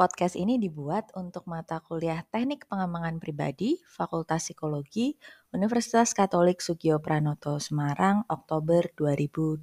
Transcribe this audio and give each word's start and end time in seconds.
Podcast 0.00 0.32
ini 0.32 0.56
dibuat 0.56 1.12
untuk 1.12 1.44
mata 1.44 1.76
kuliah 1.84 2.24
Teknik 2.32 2.64
Pengembangan 2.72 3.20
Pribadi, 3.20 3.76
Fakultas 3.84 4.48
Psikologi, 4.48 5.12
Universitas 5.52 6.16
Katolik 6.16 6.64
Sugio 6.64 7.04
Pranoto 7.04 7.60
Semarang, 7.60 8.24
Oktober 8.32 8.88
2022. 8.96 9.60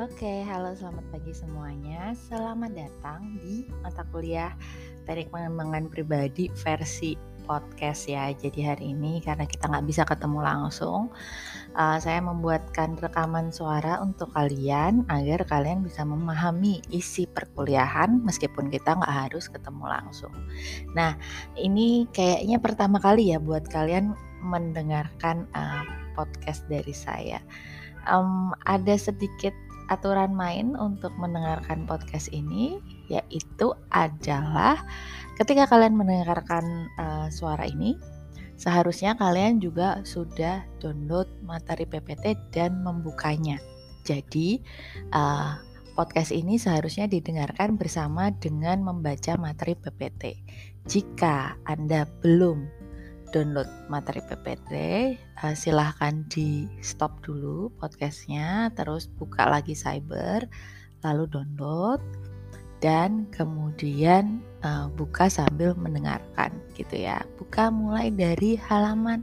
Oke, 0.00 0.34
halo 0.48 0.72
selamat 0.72 1.04
pagi 1.12 1.36
semuanya. 1.36 2.16
Selamat 2.16 2.72
datang 2.72 3.36
di 3.36 3.68
mata 3.84 4.00
kuliah 4.08 4.56
Teknik 5.04 5.28
Pengembangan 5.28 5.92
Pribadi 5.92 6.48
versi 6.56 7.35
podcast 7.46 8.10
ya. 8.10 8.28
Jadi 8.34 8.66
hari 8.66 8.92
ini 8.92 9.22
karena 9.22 9.46
kita 9.46 9.70
nggak 9.70 9.86
bisa 9.86 10.02
ketemu 10.02 10.42
langsung, 10.42 11.14
uh, 11.78 11.96
saya 12.02 12.18
membuatkan 12.20 12.98
rekaman 12.98 13.54
suara 13.54 14.02
untuk 14.02 14.34
kalian 14.34 15.06
agar 15.06 15.46
kalian 15.46 15.86
bisa 15.86 16.02
memahami 16.02 16.82
isi 16.90 17.30
perkuliahan 17.30 18.20
meskipun 18.26 18.66
kita 18.68 18.98
nggak 18.98 19.14
harus 19.30 19.46
ketemu 19.46 19.86
langsung. 19.86 20.34
Nah, 20.92 21.14
ini 21.54 22.10
kayaknya 22.10 22.58
pertama 22.58 22.98
kali 22.98 23.30
ya 23.30 23.38
buat 23.38 23.70
kalian 23.70 24.12
mendengarkan 24.42 25.46
uh, 25.54 25.86
podcast 26.18 26.66
dari 26.66 26.92
saya. 26.92 27.38
Um, 28.06 28.54
ada 28.66 28.94
sedikit 28.98 29.54
aturan 29.86 30.34
main 30.34 30.74
untuk 30.74 31.14
mendengarkan 31.14 31.86
podcast 31.86 32.30
ini 32.34 32.82
yaitu 33.06 33.70
adalah 33.94 34.82
ketika 35.36 35.68
kalian 35.68 35.94
mendengarkan 35.94 36.88
uh, 36.96 37.28
suara 37.28 37.68
ini 37.68 37.96
Seharusnya 38.56 39.12
kalian 39.20 39.60
juga 39.60 40.00
sudah 40.00 40.64
download 40.80 41.28
materi 41.44 41.84
PPT 41.84 42.40
dan 42.56 42.80
membukanya. 42.80 43.60
Jadi, 44.00 44.64
uh, 45.12 45.60
podcast 45.92 46.32
ini 46.32 46.56
seharusnya 46.56 47.04
didengarkan 47.04 47.76
bersama 47.76 48.32
dengan 48.32 48.80
membaca 48.80 49.36
materi 49.36 49.76
PPT. 49.76 50.40
Jika 50.88 51.60
Anda 51.68 52.08
belum 52.24 52.64
download 53.36 53.68
materi 53.92 54.24
PPT, 54.24 54.72
uh, 55.36 55.52
eh, 55.52 55.54
silahkan 55.54 56.24
di 56.32 56.64
stop 56.80 57.20
dulu 57.20 57.68
podcastnya, 57.76 58.72
terus 58.72 59.04
buka 59.20 59.52
lagi 59.52 59.76
Cyber, 59.76 60.48
lalu 61.04 61.28
download, 61.28 62.00
dan 62.80 63.28
kemudian 63.28 64.40
uh, 64.66 64.90
buka 64.90 65.30
sambil 65.30 65.78
mendengarkan 65.78 66.50
gitu 66.74 67.06
ya. 67.06 67.22
Buka 67.38 67.70
mulai 67.70 68.10
dari 68.10 68.58
halaman 68.58 69.22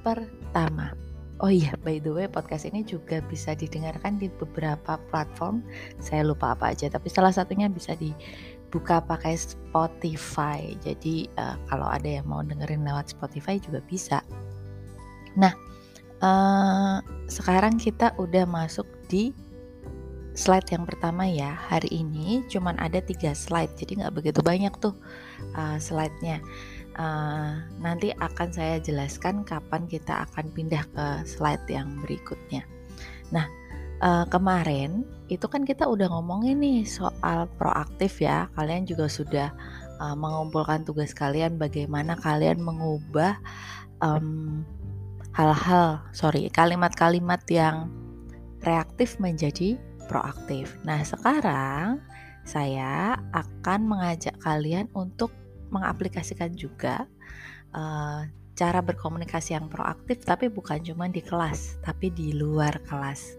pertama. 0.00 0.96
Oh 1.40 1.48
iya, 1.48 1.72
by 1.80 2.00
the 2.04 2.12
way, 2.12 2.28
podcast 2.28 2.68
ini 2.68 2.84
juga 2.84 3.24
bisa 3.24 3.56
didengarkan 3.56 4.20
di 4.20 4.28
beberapa 4.28 5.00
platform. 5.08 5.64
Saya 5.96 6.24
lupa 6.24 6.52
apa 6.52 6.72
aja, 6.72 6.92
tapi 6.92 7.08
salah 7.08 7.32
satunya 7.32 7.64
bisa 7.72 7.96
dibuka 7.96 9.00
pakai 9.00 9.40
Spotify. 9.40 10.76
Jadi 10.84 11.32
uh, 11.40 11.56
kalau 11.64 11.88
ada 11.88 12.20
yang 12.20 12.28
mau 12.28 12.44
dengerin 12.44 12.84
lewat 12.84 13.16
Spotify 13.16 13.56
juga 13.56 13.80
bisa. 13.88 14.20
Nah, 15.40 15.56
uh, 16.20 17.00
sekarang 17.24 17.80
kita 17.80 18.12
udah 18.20 18.44
masuk 18.44 18.84
di 19.08 19.32
slide 20.34 20.68
yang 20.70 20.84
pertama 20.86 21.26
ya. 21.26 21.54
Hari 21.54 21.90
ini 21.90 22.44
cuman 22.46 22.78
ada 22.78 23.02
tiga 23.02 23.34
slide 23.34 23.74
jadi 23.74 24.04
nggak 24.04 24.14
begitu 24.14 24.40
banyak 24.40 24.72
tuh 24.78 24.94
uh, 25.54 25.76
slide-nya. 25.80 26.42
Uh, 26.98 27.62
nanti 27.80 28.12
akan 28.18 28.50
saya 28.50 28.76
jelaskan 28.82 29.46
kapan 29.46 29.86
kita 29.86 30.26
akan 30.28 30.50
pindah 30.52 30.84
ke 30.90 31.06
slide 31.24 31.64
yang 31.70 32.02
berikutnya. 32.02 32.66
Nah 33.30 33.46
uh, 34.02 34.26
kemarin 34.28 35.06
itu 35.30 35.46
kan 35.46 35.62
kita 35.62 35.86
udah 35.86 36.10
ngomongin 36.10 36.60
nih 36.60 36.82
soal 36.84 37.46
proaktif 37.56 38.20
ya. 38.20 38.50
Kalian 38.58 38.84
juga 38.84 39.06
sudah 39.06 39.48
uh, 40.02 40.16
mengumpulkan 40.16 40.82
tugas 40.82 41.14
kalian 41.14 41.56
bagaimana 41.60 42.18
kalian 42.18 42.58
mengubah 42.58 43.38
um, 44.02 44.60
hal-hal 45.30 46.02
sorry 46.10 46.50
kalimat-kalimat 46.50 47.40
yang 47.46 47.86
reaktif 48.66 49.16
menjadi 49.22 49.78
proaktif. 50.10 50.74
Nah, 50.82 51.06
sekarang 51.06 52.02
saya 52.42 53.14
akan 53.30 53.86
mengajak 53.86 54.34
kalian 54.42 54.90
untuk 54.90 55.30
mengaplikasikan 55.70 56.50
juga 56.58 57.06
uh, 57.70 58.26
cara 58.58 58.82
berkomunikasi 58.82 59.54
yang 59.54 59.70
proaktif, 59.70 60.26
tapi 60.26 60.50
bukan 60.50 60.82
cuma 60.82 61.06
di 61.06 61.22
kelas, 61.22 61.78
tapi 61.86 62.10
di 62.10 62.34
luar 62.34 62.82
kelas. 62.90 63.38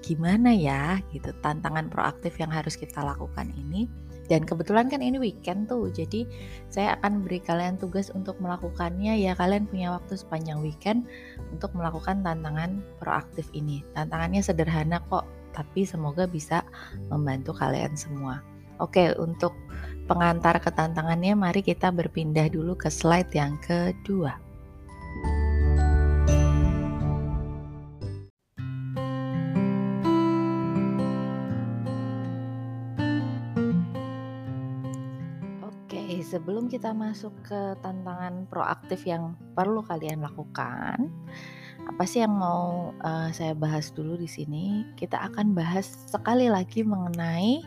Gimana 0.00 0.54
ya, 0.54 1.02
gitu 1.10 1.34
tantangan 1.42 1.90
proaktif 1.90 2.38
yang 2.38 2.54
harus 2.54 2.78
kita 2.78 3.02
lakukan 3.02 3.50
ini? 3.58 3.90
Dan 4.24 4.48
kebetulan 4.48 4.88
kan 4.88 5.04
ini 5.04 5.20
weekend 5.20 5.68
tuh, 5.68 5.92
jadi 5.92 6.24
saya 6.72 6.96
akan 6.96 7.28
beri 7.28 7.44
kalian 7.44 7.76
tugas 7.76 8.08
untuk 8.08 8.40
melakukannya. 8.40 9.20
Ya, 9.20 9.36
kalian 9.36 9.68
punya 9.68 9.92
waktu 9.92 10.16
sepanjang 10.16 10.64
weekend 10.64 11.04
untuk 11.52 11.76
melakukan 11.76 12.24
tantangan 12.24 12.80
proaktif 13.04 13.52
ini. 13.52 13.84
Tantangannya 13.92 14.40
sederhana 14.40 15.04
kok, 15.12 15.28
tapi 15.54 15.86
semoga 15.86 16.26
bisa 16.26 16.66
membantu 17.08 17.54
kalian 17.54 17.94
semua. 17.94 18.42
Oke, 18.82 19.14
untuk 19.16 19.54
pengantar 20.10 20.58
ketantangannya 20.58 21.38
mari 21.38 21.62
kita 21.62 21.94
berpindah 21.94 22.50
dulu 22.50 22.74
ke 22.74 22.90
slide 22.90 23.30
yang 23.30 23.54
kedua. 23.62 24.42
Sebelum 36.24 36.66
kita 36.66 36.90
masuk 36.90 37.30
ke 37.46 37.78
tantangan 37.78 38.50
proaktif 38.50 39.06
yang 39.06 39.38
perlu 39.54 39.86
kalian 39.86 40.18
lakukan, 40.18 41.06
apa 41.84 42.02
sih 42.08 42.24
yang 42.24 42.34
mau 42.34 42.96
uh, 43.04 43.28
saya 43.30 43.52
bahas 43.52 43.92
dulu 43.92 44.16
di 44.16 44.28
sini? 44.28 44.88
Kita 44.96 45.20
akan 45.30 45.52
bahas 45.52 45.86
sekali 46.08 46.48
lagi 46.48 46.80
mengenai 46.82 47.60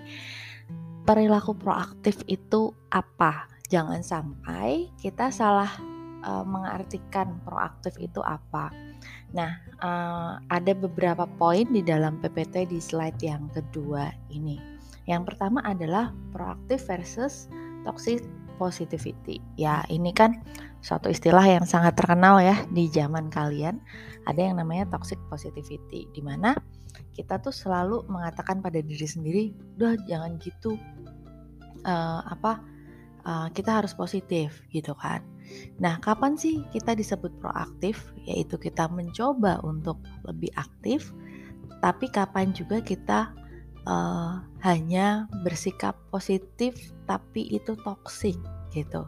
perilaku 1.07 1.55
proaktif 1.55 2.19
itu 2.27 2.73
apa. 2.89 3.47
Jangan 3.71 4.01
sampai 4.01 4.91
kita 4.99 5.29
salah 5.29 5.69
uh, 6.25 6.43
mengartikan 6.43 7.39
proaktif 7.45 7.95
itu 8.01 8.19
apa. 8.25 8.73
Nah, 9.35 9.59
uh, 9.83 10.39
ada 10.49 10.73
beberapa 10.73 11.27
poin 11.37 11.67
di 11.69 11.83
dalam 11.83 12.19
PPT 12.19 12.71
di 12.71 12.79
slide 12.81 13.19
yang 13.21 13.47
kedua 13.53 14.11
ini. 14.31 14.59
Yang 15.07 15.33
pertama 15.33 15.63
adalah 15.63 16.11
proaktif 16.35 16.83
versus 16.87 17.47
toxic 17.87 18.23
positivity. 18.57 19.39
Ya, 19.55 19.85
ini 19.87 20.11
kan 20.11 20.41
suatu 20.81 21.13
istilah 21.13 21.45
yang 21.45 21.65
sangat 21.65 21.97
terkenal 21.97 22.41
ya 22.41 22.65
di 22.73 22.89
zaman 22.89 23.29
kalian. 23.29 23.79
Ada 24.25 24.51
yang 24.51 24.59
namanya 24.59 24.89
toxic 24.91 25.21
positivity, 25.31 26.09
di 26.11 26.21
mana 26.25 26.57
kita 27.13 27.39
tuh 27.39 27.53
selalu 27.53 28.03
mengatakan 28.09 28.59
pada 28.59 28.81
diri 28.81 29.07
sendiri, 29.07 29.43
udah 29.77 29.95
jangan 30.09 30.35
gitu, 30.41 30.75
uh, 31.85 32.21
apa 32.27 32.61
uh, 33.23 33.47
kita 33.53 33.79
harus 33.81 33.93
positif 33.95 34.65
gitu 34.73 34.97
kan. 34.97 35.23
Nah, 35.79 35.95
kapan 36.03 36.35
sih 36.35 36.59
kita 36.75 36.91
disebut 36.91 37.31
proaktif? 37.39 38.11
Yaitu 38.27 38.59
kita 38.59 38.91
mencoba 38.91 39.63
untuk 39.63 40.03
lebih 40.27 40.51
aktif, 40.59 41.15
tapi 41.79 42.11
kapan 42.11 42.51
juga 42.51 42.83
kita 42.83 43.31
uh, 43.87 44.43
hanya 44.67 45.31
bersikap 45.47 45.95
positif 46.11 46.91
tapi 47.07 47.47
itu 47.47 47.73
toksik 47.79 48.35
gitu. 48.75 49.07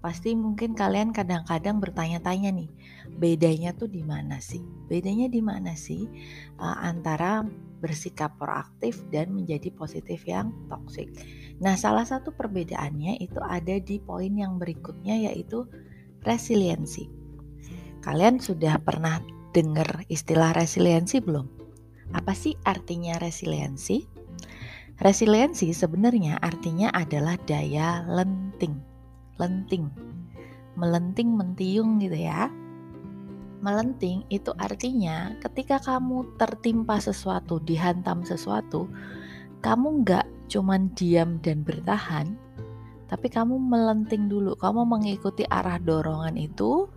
Pasti 0.00 0.32
mungkin 0.32 0.72
kalian 0.72 1.12
kadang-kadang 1.12 1.76
bertanya-tanya 1.76 2.56
nih, 2.56 2.72
bedanya 3.20 3.76
tuh 3.76 3.84
di 3.84 4.00
mana 4.00 4.40
sih? 4.40 4.64
Bedanya 4.88 5.28
di 5.28 5.44
mana 5.44 5.76
sih 5.76 6.08
uh, 6.56 6.76
antara 6.80 7.44
bersikap 7.84 8.32
proaktif 8.40 8.96
dan 9.12 9.36
menjadi 9.36 9.68
positif 9.76 10.24
yang 10.24 10.56
toksik? 10.72 11.12
Nah, 11.60 11.76
salah 11.76 12.08
satu 12.08 12.32
perbedaannya 12.32 13.20
itu 13.20 13.44
ada 13.44 13.76
di 13.76 14.00
poin 14.00 14.32
yang 14.32 14.56
berikutnya 14.56 15.28
yaitu 15.28 15.68
resiliensi. 16.24 17.12
Kalian 18.00 18.40
sudah 18.40 18.80
pernah 18.80 19.20
dengar 19.52 20.08
istilah 20.08 20.56
resiliensi 20.56 21.20
belum? 21.20 21.44
Apa 22.16 22.32
sih 22.32 22.56
artinya 22.64 23.20
resiliensi? 23.20 24.19
Resiliensi 25.00 25.72
sebenarnya 25.72 26.36
artinya 26.44 26.92
adalah 26.92 27.40
daya 27.48 28.04
lenting. 28.04 28.76
Lenting. 29.40 29.88
Melenting 30.76 31.40
mentiung 31.40 31.96
gitu 32.04 32.20
ya. 32.20 32.52
Melenting 33.64 34.28
itu 34.28 34.52
artinya 34.60 35.32
ketika 35.40 35.80
kamu 35.80 36.36
tertimpa 36.36 37.00
sesuatu, 37.00 37.64
dihantam 37.64 38.28
sesuatu, 38.28 38.92
kamu 39.64 40.04
nggak 40.04 40.26
cuman 40.52 40.92
diam 40.92 41.40
dan 41.40 41.64
bertahan, 41.64 42.36
tapi 43.08 43.32
kamu 43.32 43.56
melenting 43.56 44.28
dulu. 44.28 44.52
Kamu 44.52 44.84
mengikuti 44.84 45.48
arah 45.48 45.80
dorongan 45.80 46.36
itu, 46.36 46.92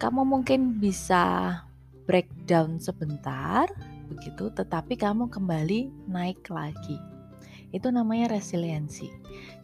kamu 0.00 0.24
mungkin 0.24 0.80
bisa 0.80 1.60
breakdown 2.08 2.80
sebentar, 2.80 3.68
begitu, 4.08 4.48
tetapi 4.48 4.96
kamu 4.96 5.28
kembali 5.28 6.08
naik 6.08 6.48
lagi. 6.48 7.13
Itu 7.74 7.90
namanya 7.90 8.30
resiliensi. 8.30 9.10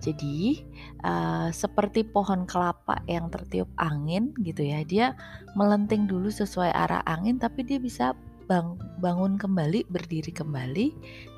Jadi 0.03 0.67
uh, 1.07 1.55
seperti 1.55 2.03
pohon 2.03 2.43
kelapa 2.51 2.99
yang 3.07 3.31
tertiup 3.31 3.71
angin 3.79 4.35
gitu 4.43 4.67
ya, 4.67 4.83
dia 4.83 5.07
melenting 5.55 6.11
dulu 6.11 6.27
sesuai 6.27 6.75
arah 6.75 7.07
angin, 7.07 7.39
tapi 7.39 7.63
dia 7.63 7.79
bisa 7.79 8.19
bang 8.51 8.75
bangun 8.99 9.39
kembali, 9.39 9.87
berdiri 9.87 10.35
kembali 10.35 10.87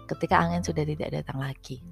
ketika 0.08 0.40
angin 0.40 0.64
sudah 0.64 0.88
tidak 0.88 1.12
datang 1.12 1.38
lagi 1.38 1.84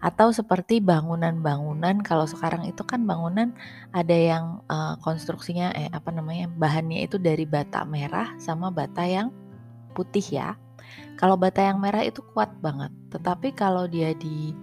atau 0.00 0.32
seperti 0.32 0.80
bangunan-bangunan 0.80 2.00
kalau 2.00 2.24
sekarang 2.24 2.64
itu 2.64 2.80
kan 2.88 3.04
bangunan 3.04 3.52
ada 3.92 4.16
yang 4.16 4.64
uh, 4.72 4.96
konstruksinya 5.04 5.76
eh 5.76 5.92
apa 5.92 6.08
namanya 6.08 6.48
bahannya 6.48 7.04
itu 7.04 7.20
dari 7.20 7.44
bata 7.44 7.84
merah 7.84 8.32
sama 8.40 8.72
bata 8.72 9.04
yang 9.04 9.28
putih 9.92 10.24
ya. 10.24 10.56
Kalau 11.20 11.36
bata 11.36 11.60
yang 11.60 11.76
merah 11.78 12.00
itu 12.00 12.24
kuat 12.32 12.48
banget, 12.64 12.88
tetapi 13.10 13.52
kalau 13.52 13.90
dia 13.90 14.14
di 14.16 14.54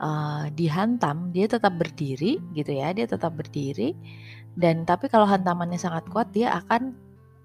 uh, 0.00 0.48
dihantam 0.52 1.30
dia 1.30 1.46
tetap 1.46 1.76
berdiri 1.78 2.40
gitu 2.56 2.72
ya, 2.72 2.90
dia 2.96 3.06
tetap 3.06 3.36
berdiri 3.36 3.94
dan 4.58 4.84
tapi 4.84 5.08
kalau 5.08 5.24
hantamannya 5.24 5.80
sangat 5.80 6.04
kuat 6.12 6.28
dia 6.34 6.52
akan 6.64 6.92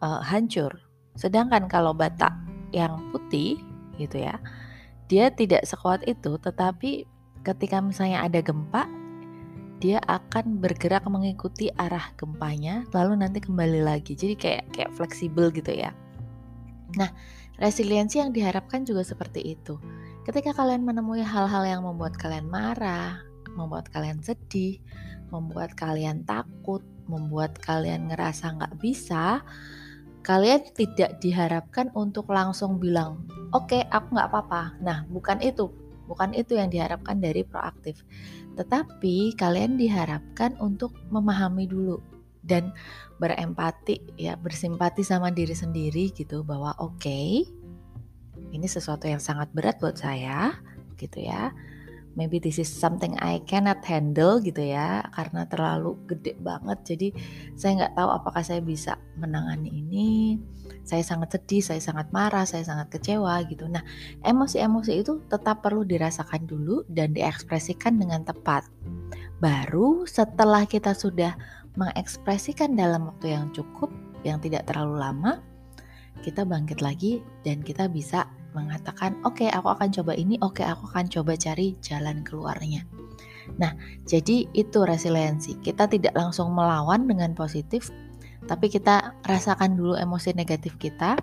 uh, 0.04 0.20
hancur. 0.24 0.74
Sedangkan 1.16 1.68
kalau 1.70 1.92
bata 1.94 2.34
yang 2.76 3.12
putih 3.14 3.60
gitu 4.00 4.24
ya, 4.24 4.40
dia 5.12 5.32
tidak 5.32 5.64
sekuat 5.68 6.04
itu 6.08 6.36
tetapi 6.40 7.06
ketika 7.48 7.80
misalnya 7.80 8.28
ada 8.28 8.44
gempa, 8.44 8.84
dia 9.78 10.02
akan 10.10 10.58
bergerak 10.58 11.06
mengikuti 11.06 11.70
arah 11.78 12.12
gempanya, 12.18 12.84
lalu 12.92 13.22
nanti 13.22 13.40
kembali 13.40 13.86
lagi. 13.86 14.18
Jadi 14.18 14.34
kayak 14.34 14.64
kayak 14.74 14.92
fleksibel 14.98 15.54
gitu 15.54 15.70
ya. 15.70 15.94
Nah, 16.98 17.14
resiliensi 17.62 18.18
yang 18.18 18.34
diharapkan 18.34 18.84
juga 18.84 19.06
seperti 19.06 19.54
itu. 19.54 19.78
Ketika 20.28 20.52
kalian 20.52 20.84
menemui 20.84 21.24
hal-hal 21.24 21.64
yang 21.64 21.88
membuat 21.88 22.20
kalian 22.20 22.52
marah, 22.52 23.24
membuat 23.56 23.88
kalian 23.88 24.20
sedih, 24.20 24.84
membuat 25.32 25.72
kalian 25.80 26.28
takut, 26.28 26.84
membuat 27.08 27.56
kalian 27.64 28.12
ngerasa 28.12 28.60
nggak 28.60 28.76
bisa, 28.76 29.40
kalian 30.28 30.68
tidak 30.76 31.24
diharapkan 31.24 31.88
untuk 31.96 32.28
langsung 32.28 32.76
bilang, 32.76 33.24
oke, 33.56 33.72
okay, 33.72 33.88
aku 33.88 34.20
nggak 34.20 34.28
apa-apa. 34.28 34.76
Nah, 34.84 35.08
bukan 35.08 35.40
itu 35.40 35.72
Bukan 36.08 36.32
itu 36.34 36.56
yang 36.56 36.72
diharapkan 36.72 37.20
dari 37.20 37.44
proaktif. 37.44 38.02
Tetapi 38.56 39.36
kalian 39.36 39.76
diharapkan 39.76 40.56
untuk 40.64 40.96
memahami 41.12 41.68
dulu 41.68 42.00
dan 42.48 42.72
berempati 43.20 44.16
ya, 44.16 44.40
bersimpati 44.40 45.04
sama 45.04 45.30
diri 45.36 45.52
sendiri 45.52 46.16
gitu 46.16 46.48
bahwa 46.48 46.72
oke, 46.80 46.96
okay, 47.04 47.44
ini 48.52 48.68
sesuatu 48.70 49.06
yang 49.10 49.20
sangat 49.22 49.52
berat 49.52 49.80
buat 49.80 49.98
saya 50.00 50.56
gitu 50.98 51.24
ya. 51.24 51.54
Maybe 52.18 52.42
this 52.42 52.58
is 52.58 52.66
something 52.66 53.14
I 53.22 53.46
cannot 53.46 53.86
handle 53.86 54.42
gitu 54.42 54.58
ya 54.66 55.06
karena 55.14 55.46
terlalu 55.46 56.02
gede 56.10 56.34
banget. 56.42 56.82
Jadi 56.82 57.08
saya 57.54 57.86
nggak 57.86 57.94
tahu 57.94 58.10
apakah 58.10 58.42
saya 58.42 58.58
bisa 58.58 58.98
menangani 59.22 59.70
ini. 59.70 60.10
Saya 60.82 61.06
sangat 61.06 61.38
sedih 61.38 61.62
saya 61.62 61.78
sangat 61.78 62.10
marah 62.10 62.42
saya 62.50 62.66
sangat 62.66 62.90
kecewa 62.90 63.38
gitu. 63.46 63.70
Nah 63.70 63.86
emosi-emosi 64.26 64.98
itu 64.98 65.22
tetap 65.30 65.62
perlu 65.62 65.86
dirasakan 65.86 66.50
dulu 66.50 66.82
dan 66.90 67.14
diekspresikan 67.14 68.02
dengan 68.02 68.26
tepat. 68.26 68.66
Baru 69.38 70.10
setelah 70.10 70.66
kita 70.66 70.98
sudah 70.98 71.38
mengekspresikan 71.78 72.74
dalam 72.74 73.14
waktu 73.14 73.38
yang 73.38 73.54
cukup 73.54 73.94
yang 74.26 74.42
tidak 74.42 74.66
terlalu 74.66 74.98
lama 74.98 75.38
kita 76.24 76.44
bangkit 76.44 76.80
lagi 76.82 77.20
dan 77.44 77.62
kita 77.62 77.90
bisa 77.92 78.30
mengatakan, 78.56 79.18
"Oke, 79.22 79.46
okay, 79.46 79.50
aku 79.54 79.70
akan 79.70 79.90
coba 79.94 80.18
ini, 80.18 80.38
oke, 80.42 80.62
okay, 80.62 80.66
aku 80.66 80.90
akan 80.90 81.06
coba 81.10 81.38
cari 81.38 81.78
jalan 81.84 82.26
keluarnya." 82.26 82.82
Nah, 83.56 83.72
jadi 84.04 84.44
itu 84.52 84.84
resiliensi. 84.84 85.56
Kita 85.64 85.88
tidak 85.88 86.12
langsung 86.18 86.52
melawan 86.52 87.08
dengan 87.08 87.32
positif, 87.32 87.88
tapi 88.46 88.68
kita 88.68 89.16
rasakan 89.24 89.80
dulu 89.80 89.96
emosi 89.96 90.36
negatif 90.36 90.76
kita. 90.76 91.16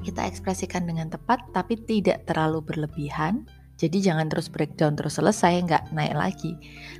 Kita 0.00 0.24
ekspresikan 0.24 0.88
dengan 0.88 1.12
tepat, 1.12 1.44
tapi 1.52 1.76
tidak 1.76 2.24
terlalu 2.24 2.64
berlebihan. 2.64 3.44
Jadi 3.76 4.00
jangan 4.00 4.28
terus 4.32 4.48
breakdown 4.48 4.96
terus 4.96 5.20
selesai, 5.20 5.60
nggak 5.64 5.92
naik 5.92 6.16
lagi. 6.16 6.52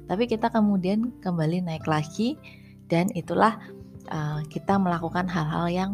Tapi 0.05 0.29
kita 0.29 0.53
kemudian 0.53 1.13
kembali 1.25 1.65
naik 1.65 1.89
lagi, 1.89 2.37
dan 2.93 3.09
itulah 3.17 3.57
uh, 4.13 4.41
kita 4.49 4.77
melakukan 4.77 5.29
hal-hal 5.29 5.67
yang 5.69 5.91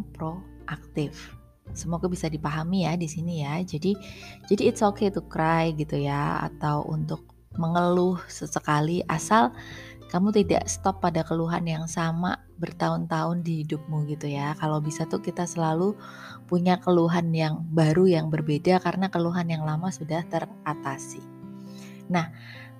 proaktif. 0.66 1.30
Semoga 1.74 2.10
bisa 2.10 2.26
dipahami 2.26 2.86
ya 2.90 2.98
di 2.98 3.06
sini 3.06 3.46
ya. 3.46 3.62
Jadi 3.62 3.94
jadi 4.50 4.62
it's 4.74 4.82
okay 4.82 5.10
to 5.14 5.22
cry 5.30 5.70
gitu 5.78 5.94
ya 6.02 6.42
atau 6.42 6.82
untuk 6.90 7.22
mengeluh 7.56 8.20
sesekali 8.28 9.00
asal 9.08 9.54
kamu 10.06 10.30
tidak 10.30 10.70
stop 10.70 11.02
pada 11.02 11.26
keluhan 11.26 11.66
yang 11.66 11.90
sama 11.90 12.38
bertahun-tahun 12.62 13.42
di 13.42 13.66
hidupmu 13.66 14.06
gitu 14.06 14.30
ya. 14.30 14.54
Kalau 14.58 14.78
bisa 14.78 15.02
tuh 15.06 15.18
kita 15.18 15.46
selalu 15.46 15.98
punya 16.46 16.78
keluhan 16.78 17.34
yang 17.34 17.66
baru 17.74 18.06
yang 18.06 18.30
berbeda 18.30 18.78
karena 18.78 19.10
keluhan 19.10 19.50
yang 19.50 19.66
lama 19.66 19.90
sudah 19.90 20.22
teratasi. 20.30 21.18
Nah, 22.06 22.30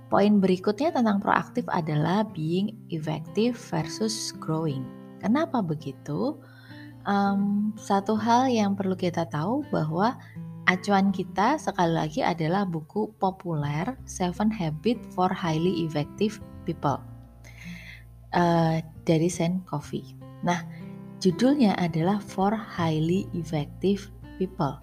poin 0.06 0.38
berikutnya 0.38 0.94
tentang 0.94 1.18
proaktif 1.18 1.66
adalah 1.66 2.22
being 2.30 2.78
effective 2.94 3.58
versus 3.58 4.30
growing. 4.38 4.86
Kenapa 5.18 5.58
begitu? 5.66 6.38
Um, 7.06 7.72
satu 7.78 8.18
hal 8.18 8.50
yang 8.50 8.74
perlu 8.74 8.98
kita 8.98 9.24
tahu 9.30 9.64
bahwa 9.70 10.18
acuan 10.66 11.14
kita 11.14 11.56
sekali 11.56 11.94
lagi 11.94 12.20
adalah 12.20 12.66
buku 12.66 13.14
populer 13.16 13.94
Seven 14.04 14.50
Habits 14.50 15.06
for 15.14 15.30
Highly 15.30 15.86
Effective 15.86 16.42
People 16.66 16.98
uh, 18.34 18.82
dari 19.06 19.30
Sen 19.30 19.62
Coffee. 19.64 20.18
Nah, 20.42 20.66
judulnya 21.22 21.78
adalah 21.78 22.18
For 22.18 22.52
Highly 22.52 23.30
Effective 23.32 24.10
People, 24.36 24.76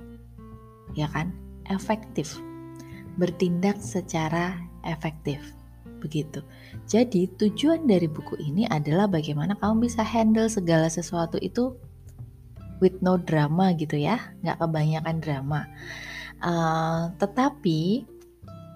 ya 0.95 1.11
kan? 1.11 1.35
Efektif, 1.71 2.39
bertindak 3.19 3.79
secara 3.79 4.59
efektif 4.83 5.39
begitu. 6.03 6.43
Jadi 6.83 7.31
tujuan 7.39 7.87
dari 7.87 8.11
buku 8.11 8.35
ini 8.43 8.67
adalah 8.67 9.07
bagaimana 9.07 9.55
kamu 9.55 9.87
bisa 9.87 10.03
handle 10.03 10.51
segala 10.51 10.91
sesuatu 10.91 11.39
itu 11.39 11.79
with 12.83 12.99
no 12.99 13.15
drama 13.15 13.71
gitu 13.79 13.95
ya, 13.95 14.19
nggak 14.43 14.59
kebanyakan 14.59 15.23
drama. 15.23 15.61
Uh, 16.43 17.15
tetapi 17.23 18.03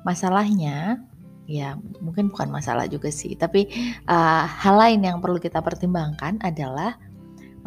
masalahnya 0.08 1.04
ya 1.44 1.76
mungkin 2.00 2.32
bukan 2.32 2.48
masalah 2.48 2.88
juga 2.88 3.12
sih, 3.12 3.36
tapi 3.36 3.68
uh, 4.08 4.48
hal 4.48 4.80
lain 4.80 5.04
yang 5.04 5.20
perlu 5.20 5.36
kita 5.36 5.60
pertimbangkan 5.60 6.40
adalah 6.40 6.96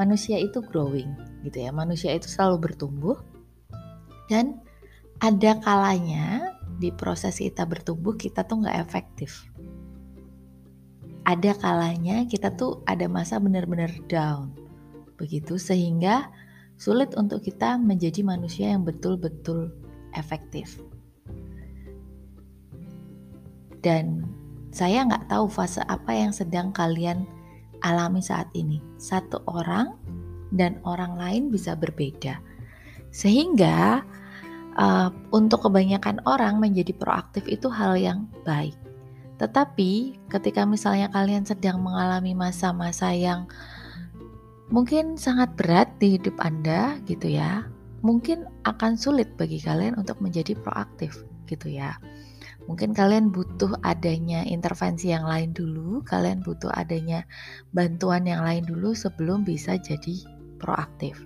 manusia 0.00 0.41
itu 0.41 0.65
growing 0.65 1.12
gitu 1.45 1.61
ya, 1.61 1.69
manusia 1.69 2.17
itu 2.17 2.25
selalu 2.25 2.73
bertumbuh 2.73 3.21
dan 4.33 4.57
ada 5.21 5.61
kalanya 5.61 6.57
di 6.81 6.88
proses 6.88 7.37
kita 7.37 7.69
bertumbuh 7.69 8.17
kita 8.17 8.41
tuh 8.49 8.65
nggak 8.65 8.81
efektif. 8.81 9.45
Ada 11.29 11.53
kalanya 11.61 12.25
kita 12.25 12.57
tuh 12.57 12.81
ada 12.88 13.05
masa 13.05 13.37
benar-benar 13.37 13.93
down 14.09 14.60
Begitu 15.21 15.61
sehingga 15.61 16.33
sulit 16.81 17.12
untuk 17.12 17.45
kita 17.45 17.77
menjadi 17.77 18.25
manusia 18.25 18.73
yang 18.73 18.89
betul-betul 18.89 19.69
efektif. 20.17 20.81
Dan 23.85 24.25
saya 24.73 25.05
nggak 25.05 25.29
tahu 25.29 25.45
fase 25.45 25.85
apa 25.85 26.17
yang 26.17 26.33
sedang 26.33 26.73
kalian 26.73 27.29
alami 27.85 28.25
saat 28.25 28.49
ini. 28.57 28.81
Satu 28.97 29.45
orang 29.45 29.93
dan 30.57 30.81
orang 30.89 31.21
lain 31.21 31.43
bisa 31.53 31.77
berbeda. 31.77 32.41
Sehingga 33.12 34.00
uh, 34.81 35.11
untuk 35.37 35.69
kebanyakan 35.69 36.23
orang 36.25 36.62
menjadi 36.62 36.97
proaktif 36.97 37.45
itu 37.45 37.69
hal 37.69 37.99
yang 37.99 38.25
baik. 38.49 38.77
Tetapi 39.41 40.21
ketika 40.29 40.69
misalnya 40.69 41.09
kalian 41.09 41.49
sedang 41.49 41.81
mengalami 41.81 42.37
masa-masa 42.37 43.12
yang 43.17 43.49
mungkin 44.71 45.19
sangat 45.19 45.53
berat 45.59 45.91
di 45.99 46.17
hidup 46.17 46.39
Anda 46.39 46.99
gitu 47.05 47.27
ya. 47.27 47.67
Mungkin 48.00 48.49
akan 48.65 48.97
sulit 48.97 49.37
bagi 49.37 49.61
kalian 49.61 49.99
untuk 50.00 50.23
menjadi 50.25 50.57
proaktif 50.57 51.27
gitu 51.50 51.69
ya. 51.69 52.00
Mungkin 52.71 52.95
kalian 52.95 53.35
butuh 53.35 53.77
adanya 53.83 54.47
intervensi 54.47 55.11
yang 55.11 55.27
lain 55.27 55.50
dulu, 55.50 56.07
kalian 56.07 56.41
butuh 56.41 56.71
adanya 56.71 57.27
bantuan 57.75 58.25
yang 58.25 58.47
lain 58.47 58.62
dulu 58.62 58.95
sebelum 58.95 59.43
bisa 59.43 59.75
jadi 59.77 60.23
proaktif. 60.62 61.19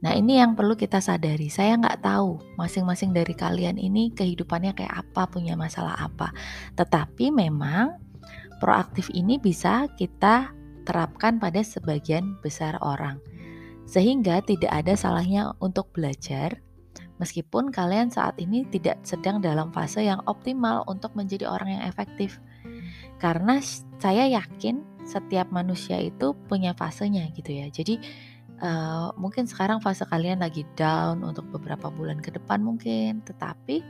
Nah 0.00 0.16
ini 0.16 0.40
yang 0.40 0.56
perlu 0.56 0.72
kita 0.72 0.98
sadari. 0.98 1.52
Saya 1.52 1.76
nggak 1.76 2.00
tahu 2.00 2.56
masing-masing 2.56 3.12
dari 3.12 3.36
kalian 3.36 3.76
ini 3.76 4.10
kehidupannya 4.16 4.72
kayak 4.72 5.06
apa, 5.06 5.28
punya 5.28 5.54
masalah 5.60 5.98
apa. 5.98 6.32
Tetapi 6.72 7.30
memang 7.30 8.00
proaktif 8.56 9.12
ini 9.12 9.36
bisa 9.36 9.90
kita 9.98 10.56
terapkan 10.86 11.42
pada 11.42 11.60
sebagian 11.60 12.38
besar 12.40 12.78
orang. 12.80 13.18
Sehingga 13.86 14.42
tidak 14.42 14.70
ada 14.70 14.94
salahnya 14.94 15.52
untuk 15.58 15.90
belajar 15.90 16.62
meskipun 17.16 17.72
kalian 17.72 18.12
saat 18.12 18.36
ini 18.36 18.64
tidak 18.68 19.00
sedang 19.04 19.40
dalam 19.40 19.72
fase 19.72 20.04
yang 20.04 20.20
optimal 20.28 20.84
untuk 20.88 21.12
menjadi 21.16 21.48
orang 21.48 21.80
yang 21.80 21.84
efektif. 21.88 22.40
Karena 23.16 23.60
saya 23.96 24.28
yakin 24.28 24.84
setiap 25.08 25.48
manusia 25.48 25.96
itu 26.02 26.36
punya 26.50 26.76
fasenya 26.76 27.32
gitu 27.32 27.56
ya. 27.56 27.66
Jadi 27.72 27.96
uh, 28.60 29.14
mungkin 29.16 29.48
sekarang 29.48 29.80
fase 29.80 30.04
kalian 30.04 30.44
lagi 30.44 30.68
down 30.76 31.24
untuk 31.24 31.48
beberapa 31.48 31.88
bulan 31.88 32.20
ke 32.20 32.34
depan 32.34 32.60
mungkin, 32.60 33.24
tetapi 33.24 33.80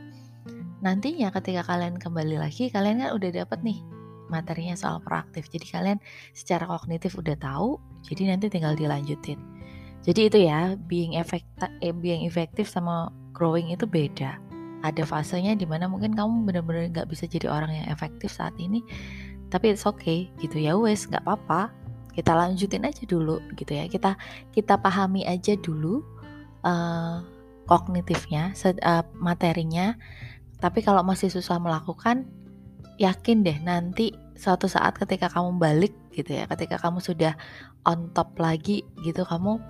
nantinya 0.79 1.33
ketika 1.33 1.65
kalian 1.65 1.97
kembali 1.99 2.39
lagi 2.39 2.69
kalian 2.71 3.03
kan 3.03 3.11
udah 3.11 3.29
dapat 3.43 3.59
nih 3.65 3.81
materinya 4.27 4.75
soal 4.75 4.99
proaktif. 5.03 5.47
Jadi 5.51 5.67
kalian 5.71 5.97
secara 6.31 6.67
kognitif 6.67 7.15
udah 7.15 7.35
tahu, 7.39 7.79
jadi 8.07 8.35
nanti 8.35 8.47
tinggal 8.51 8.75
dilanjutin. 8.75 9.39
Jadi 10.05 10.31
itu 10.31 10.37
ya, 10.47 10.79
being 10.87 11.19
effective, 11.19 11.71
eh, 11.83 11.91
being 11.91 12.23
effective 12.23 12.69
sama 12.69 13.11
growing 13.35 13.75
itu 13.75 13.83
beda. 13.83 14.39
Ada 14.85 15.03
fasenya 15.03 15.57
di 15.57 15.65
mana 15.65 15.89
mungkin 15.89 16.13
kamu 16.13 16.47
benar-benar 16.47 16.93
nggak 16.93 17.07
bisa 17.09 17.25
jadi 17.25 17.49
orang 17.49 17.73
yang 17.73 17.87
efektif 17.89 18.31
saat 18.31 18.53
ini, 18.61 18.85
tapi 19.49 19.73
it's 19.73 19.83
okay 19.83 20.29
gitu 20.39 20.61
ya 20.61 20.77
wes 20.77 21.09
nggak 21.09 21.25
apa-apa. 21.25 21.73
Kita 22.13 22.33
lanjutin 22.33 22.85
aja 22.85 23.03
dulu 23.05 23.41
gitu 23.57 23.73
ya. 23.77 23.85
Kita 23.89 24.17
kita 24.53 24.77
pahami 24.81 25.25
aja 25.25 25.53
dulu 25.57 26.01
uh, 26.65 27.21
kognitifnya, 27.67 28.55
uh, 28.81 29.03
materinya. 29.17 29.97
Tapi 30.57 30.81
kalau 30.81 31.05
masih 31.05 31.29
susah 31.29 31.61
melakukan, 31.61 32.25
yakin 32.97 33.45
deh 33.45 33.57
nanti 33.61 34.13
suatu 34.37 34.69
saat 34.69 34.97
ketika 34.97 35.29
kamu 35.29 35.57
balik 35.57 35.93
gitu 36.13 36.37
ya, 36.37 36.45
ketika 36.49 36.77
kamu 36.77 37.01
sudah 37.01 37.33
on 37.85 38.09
top 38.13 38.37
lagi 38.37 38.85
gitu, 39.01 39.25
kamu 39.25 39.61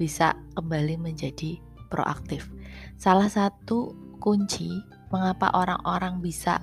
bisa 0.00 0.36
kembali 0.56 0.96
menjadi 0.96 1.60
proaktif. 1.92 2.48
Salah 2.96 3.28
satu 3.28 3.92
kunci 4.20 4.72
mengapa 5.12 5.52
orang-orang 5.52 6.24
bisa 6.24 6.60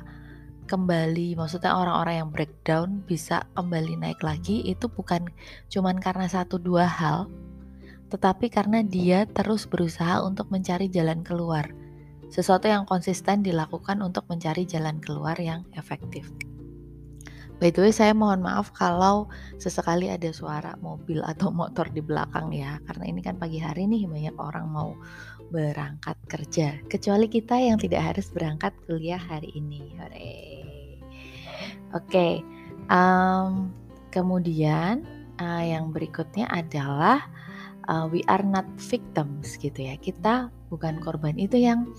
kembali, 0.67 1.37
maksudnya 1.39 1.73
orang-orang 1.73 2.25
yang 2.25 2.29
breakdown 2.29 2.89
bisa 3.05 3.47
kembali 3.55 3.97
naik 3.97 4.19
lagi 4.21 4.61
itu 4.67 4.91
bukan 4.91 5.25
cuman 5.71 5.97
karena 5.97 6.27
satu 6.27 6.59
dua 6.59 6.85
hal, 6.85 7.31
tetapi 8.11 8.51
karena 8.51 8.83
dia 8.83 9.23
terus 9.25 9.63
berusaha 9.65 10.21
untuk 10.23 10.51
mencari 10.51 10.91
jalan 10.91 11.23
keluar. 11.23 11.86
Sesuatu 12.27 12.67
yang 12.67 12.83
konsisten 12.83 13.41
dilakukan 13.41 14.03
untuk 14.03 14.27
mencari 14.27 14.67
jalan 14.67 14.99
keluar 14.99 15.39
yang 15.39 15.63
efektif. 15.79 16.27
By 17.57 17.73
the 17.73 17.81
way, 17.81 17.89
saya 17.89 18.13
mohon 18.13 18.45
maaf 18.45 18.69
kalau 18.69 19.33
sesekali 19.57 20.13
ada 20.13 20.29
suara 20.29 20.77
mobil 20.77 21.25
atau 21.25 21.49
motor 21.59 21.89
di 21.89 22.05
belakang 22.05 22.53
ya, 22.53 22.77
karena 22.85 23.03
ini 23.09 23.19
kan 23.25 23.41
pagi 23.41 23.57
hari 23.57 23.89
nih 23.89 24.05
banyak 24.05 24.35
orang 24.37 24.69
mau 24.69 24.93
berangkat 25.49 26.17
kerja. 26.29 26.77
Kecuali 26.85 27.25
kita 27.25 27.57
yang 27.57 27.81
tidak 27.81 28.13
harus 28.13 28.29
berangkat 28.29 28.77
kuliah 28.85 29.17
hari 29.17 29.49
ini. 29.57 29.97
Oke, 29.97 30.21
okay. 31.95 32.33
um, 32.93 33.73
kemudian 34.13 35.01
uh, 35.41 35.63
yang 35.65 35.89
berikutnya 35.89 36.45
adalah 36.53 37.25
uh, 37.89 38.05
we 38.05 38.21
are 38.29 38.43
not 38.45 38.67
victims 38.77 39.57
gitu 39.57 39.87
ya. 39.87 39.97
Kita 39.97 40.53
bukan 40.69 41.01
korban. 41.01 41.33
Itu 41.41 41.57
yang 41.57 41.89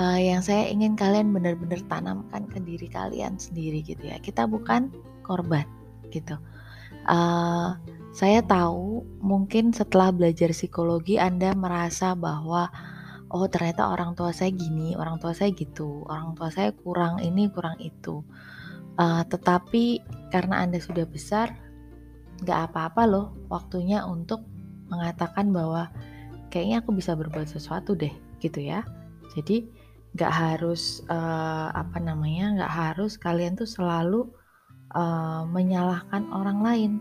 uh, 0.00 0.18
yang 0.18 0.40
saya 0.40 0.66
ingin 0.72 0.96
kalian 0.96 1.30
benar-benar 1.30 1.84
tanamkan 1.92 2.48
ke 2.48 2.58
diri 2.64 2.88
kalian 2.88 3.36
sendiri 3.36 3.84
gitu 3.84 4.08
ya. 4.08 4.16
Kita 4.16 4.48
bukan 4.48 4.88
korban 5.20 5.68
gitu. 6.08 6.40
Uh, 7.04 7.76
saya 8.10 8.42
tahu 8.42 9.06
mungkin 9.22 9.70
setelah 9.70 10.10
belajar 10.10 10.50
psikologi 10.50 11.20
anda 11.20 11.54
merasa 11.54 12.16
bahwa 12.18 12.72
oh 13.30 13.46
ternyata 13.46 13.86
orang 13.86 14.18
tua 14.18 14.34
saya 14.34 14.50
gini 14.50 14.98
orang 14.98 15.22
tua 15.22 15.30
saya 15.30 15.54
gitu 15.54 16.02
orang 16.10 16.34
tua 16.34 16.50
saya 16.50 16.72
kurang 16.74 17.20
ini 17.20 17.52
kurang 17.52 17.76
itu. 17.78 18.24
Uh, 18.98 19.22
tetapi 19.28 20.02
karena 20.34 20.66
anda 20.66 20.82
sudah 20.82 21.06
besar 21.06 21.54
nggak 22.40 22.72
apa-apa 22.72 23.04
loh 23.04 23.26
waktunya 23.52 24.02
untuk 24.02 24.42
mengatakan 24.90 25.54
bahwa 25.54 25.92
kayaknya 26.50 26.82
aku 26.82 26.90
bisa 26.96 27.14
berbuat 27.14 27.46
sesuatu 27.46 27.94
deh 27.94 28.12
gitu 28.42 28.58
ya. 28.58 28.82
Jadi 29.38 29.79
nggak 30.10 30.32
harus 30.32 31.06
uh, 31.06 31.70
apa 31.70 32.02
namanya 32.02 32.58
nggak 32.58 32.72
harus 32.74 33.14
kalian 33.14 33.54
tuh 33.54 33.68
selalu 33.68 34.26
uh, 34.94 35.46
menyalahkan 35.46 36.26
orang 36.34 36.58
lain. 36.62 36.92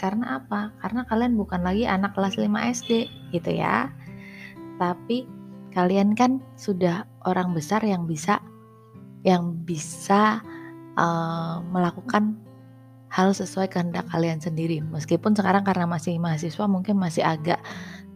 Karena 0.00 0.42
apa? 0.42 0.74
Karena 0.82 1.06
kalian 1.06 1.38
bukan 1.38 1.64
lagi 1.64 1.88
anak 1.88 2.12
kelas 2.16 2.36
5 2.36 2.50
SD 2.50 2.90
gitu 3.32 3.50
ya. 3.52 3.88
Tapi 4.76 5.24
kalian 5.72 6.12
kan 6.16 6.42
sudah 6.56 7.06
orang 7.24 7.52
besar 7.52 7.80
yang 7.84 8.04
bisa 8.04 8.40
yang 9.24 9.64
bisa 9.64 10.44
uh, 11.00 11.64
melakukan 11.72 12.36
hal 13.08 13.30
sesuai 13.30 13.70
kehendak 13.70 14.10
kalian 14.10 14.42
sendiri. 14.42 14.82
Meskipun 14.82 15.32
sekarang 15.38 15.62
karena 15.62 15.86
masih 15.86 16.18
mahasiswa 16.18 16.66
mungkin 16.66 16.98
masih 16.98 17.22
agak 17.22 17.62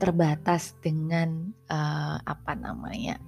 terbatas 0.03 0.75
dengan 0.83 1.55
uh, 1.71 2.19
apa 2.23 2.53
namanya 2.59 3.19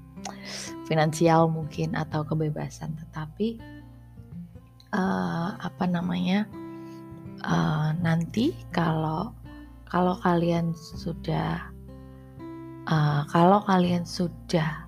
finansial 0.86 1.50
mungkin 1.50 1.94
atau 1.94 2.26
kebebasan 2.26 2.94
tetapi 2.98 3.60
uh, 4.94 5.54
apa 5.58 5.84
namanya 5.86 6.46
uh, 7.46 7.94
nanti 7.98 8.54
kalau 8.74 9.34
kalau 9.86 10.14
kalian 10.22 10.74
sudah 10.74 11.62
uh, 12.90 13.22
kalau 13.30 13.62
kalian 13.66 14.06
sudah 14.06 14.86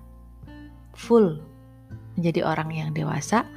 full 0.93 1.39
menjadi 2.15 2.45
orang 2.45 2.69
yang 2.69 2.89
dewasa 2.93 3.47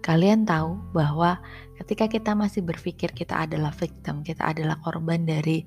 kalian 0.00 0.48
tahu 0.48 0.80
bahwa 0.96 1.38
ketika 1.80 2.08
kita 2.08 2.32
masih 2.36 2.60
berpikir 2.64 3.12
kita 3.12 3.48
adalah 3.48 3.72
victim, 3.72 4.20
kita 4.20 4.52
adalah 4.52 4.76
korban 4.80 5.24
dari 5.24 5.64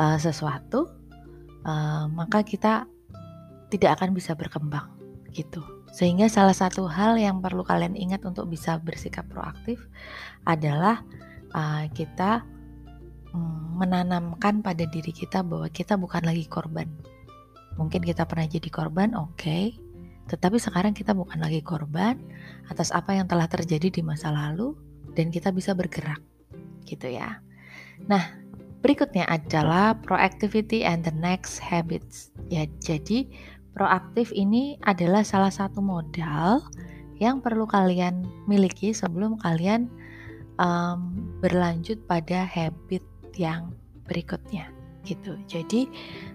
uh, 0.00 0.16
sesuatu, 0.16 0.88
uh, 1.64 2.08
maka 2.08 2.44
kita 2.44 2.88
tidak 3.72 3.96
akan 3.96 4.12
bisa 4.12 4.36
berkembang 4.36 4.92
gitu. 5.32 5.64
Sehingga 5.92 6.28
salah 6.28 6.52
satu 6.52 6.84
hal 6.84 7.16
yang 7.16 7.40
perlu 7.40 7.64
kalian 7.64 7.96
ingat 7.96 8.20
untuk 8.28 8.48
bisa 8.52 8.76
bersikap 8.76 9.24
proaktif 9.32 9.80
adalah 10.44 11.00
uh, 11.56 11.88
kita 11.92 12.44
um, 13.32 13.80
menanamkan 13.80 14.60
pada 14.60 14.84
diri 14.84 15.10
kita 15.12 15.40
bahwa 15.40 15.68
kita 15.72 15.96
bukan 15.96 16.24
lagi 16.24 16.44
korban. 16.44 16.88
Mungkin 17.80 18.04
kita 18.04 18.28
pernah 18.28 18.44
jadi 18.44 18.68
korban, 18.68 19.16
oke. 19.16 19.40
Okay. 19.40 19.76
Tetapi 20.28 20.60
sekarang 20.60 20.92
kita 20.92 21.16
bukan 21.16 21.40
lagi 21.40 21.64
korban 21.64 22.20
atas 22.68 22.92
apa 22.92 23.16
yang 23.16 23.26
telah 23.26 23.48
terjadi 23.48 23.88
di 23.88 24.00
masa 24.04 24.32
lalu 24.32 24.76
dan 25.16 25.32
kita 25.32 25.52
bisa 25.52 25.72
bergerak. 25.72 26.20
Gitu 26.84 27.08
ya. 27.08 27.40
Nah, 28.08 28.32
berikutnya 28.80 29.28
adalah 29.28 29.96
proactivity 30.00 30.84
and 30.88 31.04
the 31.04 31.14
next 31.14 31.60
habits. 31.60 32.32
Ya, 32.48 32.68
jadi 32.80 33.28
Proaktif 33.72 34.28
ini 34.36 34.76
adalah 34.84 35.24
salah 35.24 35.48
satu 35.48 35.80
modal 35.80 36.60
yang 37.16 37.40
perlu 37.40 37.64
kalian 37.64 38.26
miliki 38.44 38.92
sebelum 38.92 39.40
kalian 39.40 39.88
um, 40.60 41.16
berlanjut 41.40 42.02
pada 42.04 42.44
habit 42.44 43.00
yang 43.38 43.72
berikutnya 44.04 44.68
gitu. 45.08 45.38
Jadi 45.48 45.88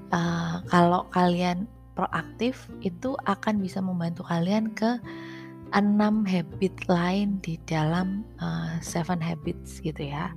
uh, 0.10 0.66
kalau 0.72 1.06
kalian 1.14 1.70
proaktif 1.94 2.70
itu 2.82 3.14
akan 3.26 3.62
bisa 3.62 3.82
membantu 3.82 4.26
kalian 4.26 4.74
ke 4.74 4.98
enam 5.76 6.24
habit 6.24 6.74
lain 6.88 7.44
di 7.44 7.60
dalam 7.68 8.24
uh, 8.40 8.80
seven 8.80 9.20
habits 9.20 9.84
gitu 9.84 10.10
ya. 10.10 10.32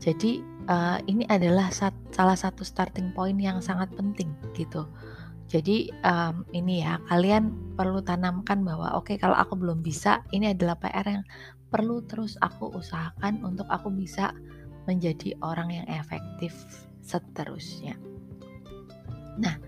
Jadi 0.00 0.40
uh, 0.72 0.96
ini 1.04 1.28
adalah 1.28 1.68
sat 1.68 1.92
salah 2.10 2.36
satu 2.36 2.64
starting 2.64 3.12
point 3.12 3.36
yang 3.36 3.60
sangat 3.60 3.92
penting 3.92 4.32
gitu 4.56 4.88
jadi 5.50 5.90
um, 6.06 6.46
ini 6.54 6.86
ya 6.86 7.02
kalian 7.10 7.74
perlu 7.74 7.98
tanamkan 8.06 8.62
bahwa 8.62 8.94
oke 8.94 9.10
okay, 9.10 9.16
kalau 9.18 9.34
aku 9.34 9.58
belum 9.58 9.82
bisa 9.82 10.22
ini 10.30 10.54
adalah 10.54 10.78
PR 10.78 11.02
yang 11.02 11.24
perlu 11.74 12.06
terus 12.06 12.38
aku 12.38 12.70
usahakan 12.70 13.42
untuk 13.42 13.66
aku 13.66 13.90
bisa 13.90 14.30
menjadi 14.86 15.34
orang 15.42 15.74
yang 15.74 15.86
efektif 15.90 16.54
seterusnya. 17.02 17.98
Nah, 19.42 19.58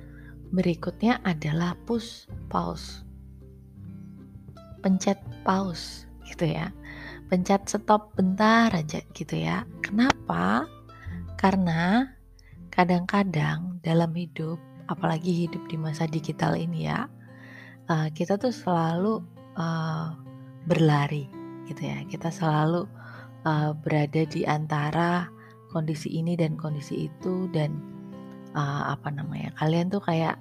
berikutnya 0.55 1.19
adalah 1.27 1.75
push 1.83 2.31
pause. 2.47 3.03
Pencet 4.87 5.19
pause 5.43 6.07
gitu 6.31 6.47
ya. 6.47 6.71
Pencet 7.27 7.67
stop 7.67 8.15
bentar 8.15 8.71
aja 8.71 9.03
gitu 9.19 9.35
ya. 9.35 9.67
Kenapa? 9.83 10.67
Karena 11.39 12.07
kadang-kadang 12.71 13.83
dalam 13.83 14.15
hidup 14.15 14.59
apalagi 14.93 15.49
hidup 15.49 15.65
di 15.73 15.81
masa 15.81 16.05
digital 16.05 16.55
ini 16.55 16.87
ya 16.87 17.09
uh, 17.89 18.09
kita 18.13 18.39
tuh 18.39 18.53
selalu 18.53 19.25
uh, 19.57 20.15
berlari 20.69 21.27
gitu 21.67 21.83
ya. 21.83 22.05
Kita 22.07 22.31
selalu 22.31 22.87
uh, 23.47 23.71
berada 23.75 24.23
di 24.29 24.47
antara 24.47 25.27
kondisi 25.73 26.13
ini 26.21 26.37
dan 26.37 26.55
kondisi 26.55 27.09
itu 27.09 27.49
dan 27.51 27.81
uh, 28.53 28.93
apa 28.93 29.09
namanya 29.09 29.57
kalian 29.57 29.89
tuh 29.89 30.05
kayak 30.05 30.37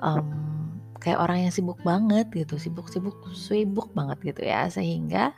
um, 0.00 0.78
kayak 1.02 1.18
orang 1.18 1.46
yang 1.48 1.52
sibuk 1.52 1.78
banget 1.82 2.30
gitu 2.32 2.56
sibuk-sibuk 2.56 3.18
sibuk 3.34 3.90
banget 3.92 4.34
gitu 4.34 4.42
ya. 4.46 4.70
Sehingga 4.70 5.34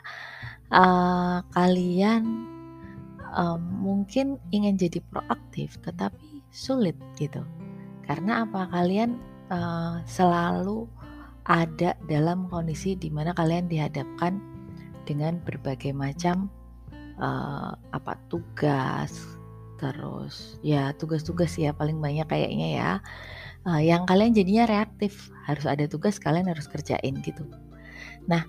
uh, 0.71 1.43
kalian 1.51 2.23
um, 3.33 3.61
mungkin 3.81 4.39
ingin 4.53 4.77
jadi 4.79 5.03
proaktif 5.09 5.77
tetapi 5.83 6.41
sulit 6.49 6.97
gitu 7.19 7.45
karena 8.09 8.41
apa? 8.41 8.65
Kalian 8.73 9.21
uh, 9.53 10.01
selalu 10.09 10.89
ada 11.45 11.93
dalam 12.09 12.49
kondisi 12.49 12.97
di 12.97 13.13
mana 13.13 13.37
kalian 13.37 13.69
dihadapkan 13.69 14.41
dengan 15.05 15.37
berbagai 15.45 15.93
macam 15.93 16.49
uh, 17.21 17.77
apa 17.93 18.17
tugas. 18.33 19.13
Terus 19.77 20.57
ya 20.65 20.89
tugas-tugas 20.97 21.53
ya 21.53 21.69
paling 21.69 22.01
banyak 22.01 22.25
kayaknya 22.25 22.69
ya. 22.73 22.91
Uh, 23.61 23.77
yang 23.77 24.09
kalian 24.09 24.33
jadinya 24.33 24.65
reaktif. 24.65 25.29
Harus 25.45 25.69
ada 25.69 25.85
tugas 25.85 26.17
kalian 26.17 26.49
harus 26.49 26.65
kerjain 26.65 27.13
gitu. 27.21 27.45
Nah 28.25 28.41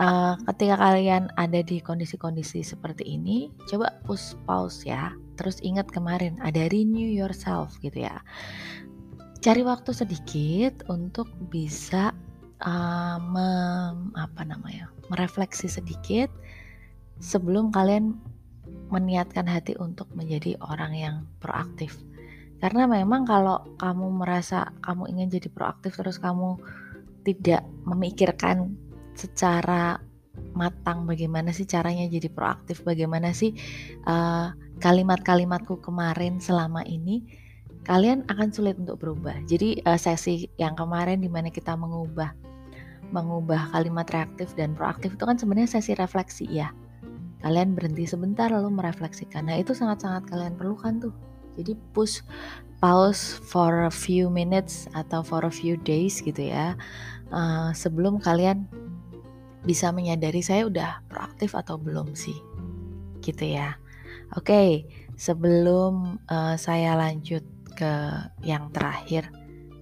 uh, 0.00 0.40
ketika 0.48 0.80
kalian 0.80 1.28
ada 1.36 1.60
di 1.60 1.84
kondisi-kondisi 1.84 2.64
seperti 2.64 3.04
ini 3.04 3.52
coba 3.68 3.92
push 4.08 4.32
pause 4.48 4.88
ya. 4.88 5.12
Terus 5.36 5.60
ingat 5.60 5.92
kemarin 5.92 6.40
ada 6.40 6.64
renew 6.72 7.12
yourself 7.12 7.76
gitu 7.84 8.08
ya 8.08 8.24
cari 9.42 9.66
waktu 9.66 9.90
sedikit 9.90 10.86
untuk 10.86 11.26
bisa 11.50 12.14
uh, 12.62 13.18
mem, 13.18 14.14
apa 14.14 14.46
namanya 14.46 14.86
merefleksi 15.10 15.66
sedikit 15.66 16.30
sebelum 17.18 17.74
kalian 17.74 18.22
meniatkan 18.94 19.50
hati 19.50 19.74
untuk 19.82 20.06
menjadi 20.14 20.54
orang 20.62 20.94
yang 20.94 21.16
proaktif. 21.42 21.98
Karena 22.62 22.86
memang 22.86 23.26
kalau 23.26 23.66
kamu 23.82 24.22
merasa 24.22 24.70
kamu 24.86 25.10
ingin 25.10 25.42
jadi 25.42 25.50
proaktif 25.50 25.98
terus 25.98 26.22
kamu 26.22 26.62
tidak 27.26 27.66
memikirkan 27.82 28.78
secara 29.18 29.98
matang 30.54 31.02
bagaimana 31.02 31.50
sih 31.50 31.66
caranya 31.66 32.06
jadi 32.06 32.30
proaktif, 32.30 32.86
bagaimana 32.86 33.34
sih 33.34 33.58
uh, 34.06 34.54
kalimat-kalimatku 34.78 35.82
kemarin 35.82 36.38
selama 36.38 36.86
ini, 36.86 37.41
kalian 37.82 38.22
akan 38.30 38.48
sulit 38.54 38.78
untuk 38.78 39.02
berubah. 39.02 39.42
Jadi 39.46 39.82
uh, 39.86 39.98
sesi 39.98 40.46
yang 40.58 40.78
kemarin 40.78 41.18
di 41.18 41.30
mana 41.30 41.50
kita 41.50 41.74
mengubah 41.74 42.30
mengubah 43.12 43.68
kalimat 43.76 44.08
reaktif 44.08 44.56
dan 44.56 44.72
proaktif 44.72 45.12
itu 45.14 45.24
kan 45.28 45.36
sebenarnya 45.36 45.78
sesi 45.78 45.92
refleksi 45.92 46.48
ya. 46.48 46.72
Kalian 47.44 47.76
berhenti 47.76 48.08
sebentar 48.08 48.48
lalu 48.48 48.72
merefleksikan. 48.72 49.50
Nah 49.50 49.60
itu 49.60 49.76
sangat-sangat 49.76 50.30
kalian 50.30 50.54
perlukan 50.56 51.02
tuh 51.02 51.14
jadi 51.58 51.76
push 51.92 52.24
pause 52.80 53.36
for 53.44 53.84
a 53.84 53.92
few 53.92 54.32
minutes 54.32 54.88
atau 54.96 55.20
for 55.20 55.44
a 55.44 55.52
few 55.52 55.76
days 55.84 56.24
gitu 56.24 56.48
ya. 56.48 56.78
Uh, 57.28 57.70
sebelum 57.76 58.16
kalian 58.22 58.64
bisa 59.62 59.94
menyadari 59.94 60.42
saya 60.42 60.66
udah 60.66 61.04
proaktif 61.06 61.54
atau 61.54 61.76
belum 61.76 62.16
sih. 62.16 62.34
Gitu 63.20 63.54
ya. 63.54 63.76
Oke, 64.32 64.48
okay, 64.48 64.68
sebelum 65.20 66.16
uh, 66.32 66.56
saya 66.56 66.96
lanjut 66.96 67.44
ke 67.74 67.92
yang 68.44 68.70
terakhir 68.70 69.28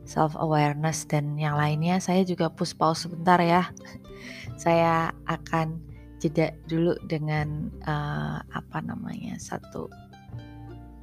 self 0.06 0.34
awareness 0.34 1.06
dan 1.06 1.38
yang 1.38 1.54
lainnya 1.54 2.02
saya 2.02 2.26
juga 2.26 2.50
push 2.50 2.74
pause 2.74 3.06
sebentar 3.06 3.38
ya. 3.38 3.70
saya 4.62 5.14
akan 5.30 5.80
jeda 6.20 6.52
dulu 6.68 6.98
dengan 7.08 7.72
uh, 7.88 8.44
apa 8.52 8.78
namanya 8.84 9.40
satu 9.40 9.88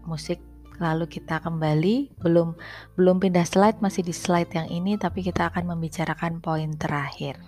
musik 0.06 0.38
Lalu 0.78 1.10
kita 1.10 1.42
kembali, 1.42 2.22
belum 2.22 2.54
belum 2.98 3.18
pindah 3.18 3.46
slide, 3.50 3.82
masih 3.82 4.06
di 4.06 4.14
slide 4.14 4.54
yang 4.54 4.70
ini 4.70 4.94
tapi 4.94 5.26
kita 5.26 5.50
akan 5.50 5.74
membicarakan 5.74 6.38
poin 6.38 6.70
terakhir. 6.78 7.42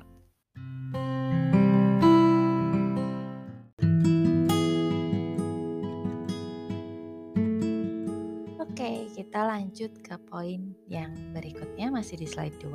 Lanjut 9.69 10.01
ke 10.01 10.17
poin 10.34 10.73
yang 10.89 11.13
berikutnya 11.29 11.93
masih 11.93 12.17
di 12.17 12.25
slide 12.25 12.58
2. 12.58 12.73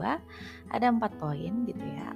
Ada 0.70 0.94
empat 0.94 1.18
poin 1.18 1.66
gitu 1.66 1.82
ya. 1.82 2.14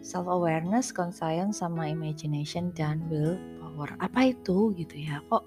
Self 0.00 0.32
awareness, 0.32 0.96
conscience 0.96 1.60
sama 1.60 1.92
imagination 1.92 2.72
dan 2.72 3.04
will 3.12 3.36
power. 3.60 3.92
Apa 4.00 4.32
itu 4.32 4.72
gitu 4.80 4.96
ya? 4.96 5.20
Kok 5.28 5.44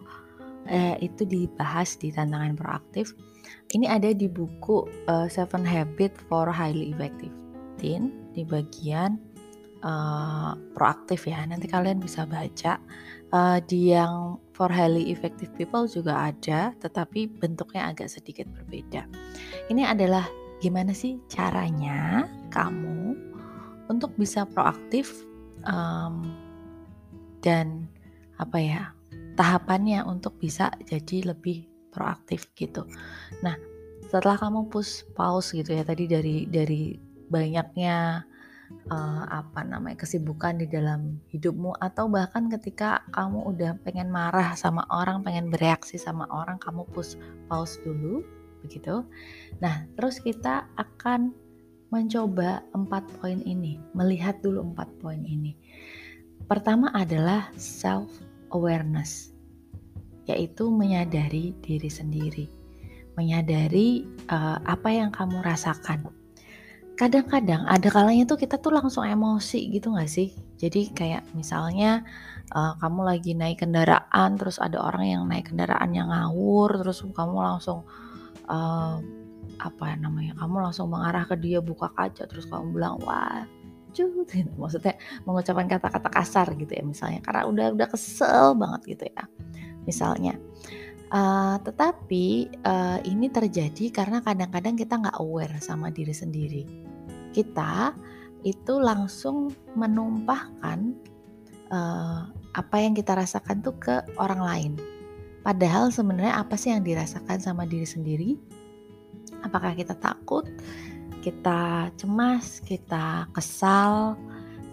eh, 0.69 0.93
itu 1.01 1.25
dibahas 1.25 1.97
di 1.97 2.13
tantangan 2.13 2.53
proaktif. 2.53 3.17
Ini 3.73 3.89
ada 3.89 4.13
di 4.13 4.29
buku 4.29 4.85
uh, 5.09 5.25
Seven 5.25 5.65
Habits 5.65 6.21
for 6.29 6.45
Highly 6.53 6.93
Effective 6.93 7.33
Teen 7.81 8.29
di 8.37 8.45
bagian 8.45 9.17
uh, 9.81 10.53
proaktif 10.77 11.25
ya. 11.25 11.41
Nanti 11.49 11.65
kalian 11.65 11.97
bisa 11.97 12.29
baca. 12.29 12.77
Uh, 13.27 13.59
di 13.67 13.91
yang 13.91 14.39
for 14.55 14.71
highly 14.71 15.11
effective 15.11 15.51
people 15.59 15.83
juga 15.83 16.31
ada, 16.31 16.71
tetapi 16.79 17.27
bentuknya 17.27 17.91
agak 17.91 18.07
sedikit 18.07 18.47
berbeda. 18.55 19.03
Ini 19.67 19.83
adalah 19.83 20.23
gimana 20.63 20.95
sih 20.95 21.19
caranya 21.27 22.23
kamu 22.49 23.19
untuk 23.91 24.15
bisa 24.15 24.47
proaktif 24.47 25.27
um, 25.67 26.31
dan 27.43 27.85
apa 28.39 28.57
ya 28.57 28.81
tahapannya 29.37 30.01
untuk 30.07 30.39
bisa 30.39 30.71
jadi 30.87 31.35
lebih 31.35 31.67
proaktif 31.93 32.49
gitu. 32.57 32.87
Nah, 33.43 33.59
setelah 34.07 34.39
kamu 34.39 34.71
push 34.71 35.03
pause 35.13 35.51
gitu 35.51 35.75
ya 35.75 35.83
tadi 35.83 36.07
dari 36.07 36.47
dari 36.47 36.95
banyaknya 37.27 38.23
uh, 38.91 39.23
apa 39.29 39.63
namanya 39.63 40.03
kesibukan 40.03 40.59
di 40.59 40.67
dalam 40.67 41.19
hidupmu 41.31 41.75
atau 41.79 42.07
bahkan 42.07 42.47
ketika 42.51 43.03
kamu 43.11 43.43
udah 43.55 43.71
pengen 43.83 44.11
marah 44.11 44.55
sama 44.55 44.83
orang, 44.91 45.23
pengen 45.23 45.51
bereaksi 45.51 45.99
sama 45.99 46.27
orang, 46.31 46.59
kamu 46.59 46.83
push 46.91 47.15
pause 47.51 47.79
dulu 47.83 48.23
begitu. 48.65 49.03
Nah, 49.63 49.87
terus 49.95 50.19
kita 50.19 50.67
akan 50.75 51.31
mencoba 51.87 52.67
empat 52.75 53.07
poin 53.19 53.39
ini, 53.47 53.79
melihat 53.95 54.39
dulu 54.43 54.63
empat 54.73 54.91
poin 54.99 55.23
ini. 55.23 55.55
Pertama 56.47 56.91
adalah 56.91 57.51
self 57.55 58.11
awareness, 58.51 59.31
yaitu 60.27 60.67
menyadari 60.67 61.55
diri 61.63 61.87
sendiri, 61.87 62.45
menyadari 63.15 64.03
uh, 64.31 64.59
apa 64.67 64.89
yang 64.91 65.11
kamu 65.11 65.39
rasakan. 65.43 66.11
Kadang-kadang 66.97 67.69
ada 67.69 67.87
kalanya 67.93 68.25
tuh 68.25 68.41
kita 68.41 68.57
tuh 68.57 68.73
langsung 68.73 69.05
emosi 69.05 69.69
gitu 69.69 69.93
gak 69.93 70.09
sih? 70.09 70.33
Jadi 70.57 70.89
kayak 70.89 71.29
misalnya 71.37 72.01
uh, 72.49 72.73
kamu 72.81 73.05
lagi 73.05 73.37
naik 73.37 73.61
kendaraan, 73.61 74.33
terus 74.35 74.57
ada 74.57 74.81
orang 74.81 75.05
yang 75.05 75.23
naik 75.29 75.53
kendaraan 75.53 75.93
yang 75.93 76.09
ngawur, 76.09 76.81
terus 76.81 77.05
kamu 77.05 77.37
langsung 77.37 77.85
uh, 78.49 78.97
apa 79.61 79.87
namanya? 80.01 80.33
Kamu 80.41 80.57
langsung 80.57 80.89
mengarah 80.89 81.29
ke 81.29 81.37
dia 81.37 81.61
buka 81.61 81.93
kaca, 81.93 82.25
terus 82.25 82.49
kamu 82.49 82.73
bilang 82.73 82.97
wah 83.05 83.45
lucu 83.97 84.25
gitu. 84.29 84.51
maksudnya 84.61 84.95
mengucapkan 85.25 85.65
kata-kata 85.65 86.09
kasar 86.13 86.47
gitu 86.53 86.69
ya 86.69 86.83
misalnya 86.85 87.19
karena 87.25 87.49
udah 87.49 87.67
udah 87.73 87.87
kesel 87.89 88.53
banget 88.53 88.81
gitu 88.97 89.05
ya 89.09 89.23
misalnya 89.89 90.33
uh, 91.09 91.57
tetapi 91.65 92.51
uh, 92.61 92.99
ini 93.01 93.27
terjadi 93.33 93.89
karena 93.89 94.21
kadang-kadang 94.21 94.77
kita 94.77 95.01
nggak 95.01 95.17
aware 95.17 95.57
sama 95.57 95.89
diri 95.89 96.13
sendiri 96.13 96.63
kita 97.37 97.93
itu 98.41 98.81
langsung 98.81 99.53
menumpahkan 99.77 100.97
uh, 101.69 102.25
apa 102.57 102.75
yang 102.81 102.97
kita 102.97 103.13
rasakan 103.13 103.61
tuh 103.61 103.77
ke 103.77 103.95
orang 104.17 104.41
lain 104.41 104.71
padahal 105.45 105.93
sebenarnya 105.93 106.41
apa 106.41 106.57
sih 106.57 106.73
yang 106.73 106.81
dirasakan 106.81 107.37
sama 107.37 107.69
diri 107.69 107.85
sendiri 107.85 108.29
apakah 109.45 109.77
kita 109.77 109.93
takut 109.93 110.49
kita 111.27 111.91
cemas, 111.99 112.63
kita 112.63 113.27
kesal, 113.35 114.15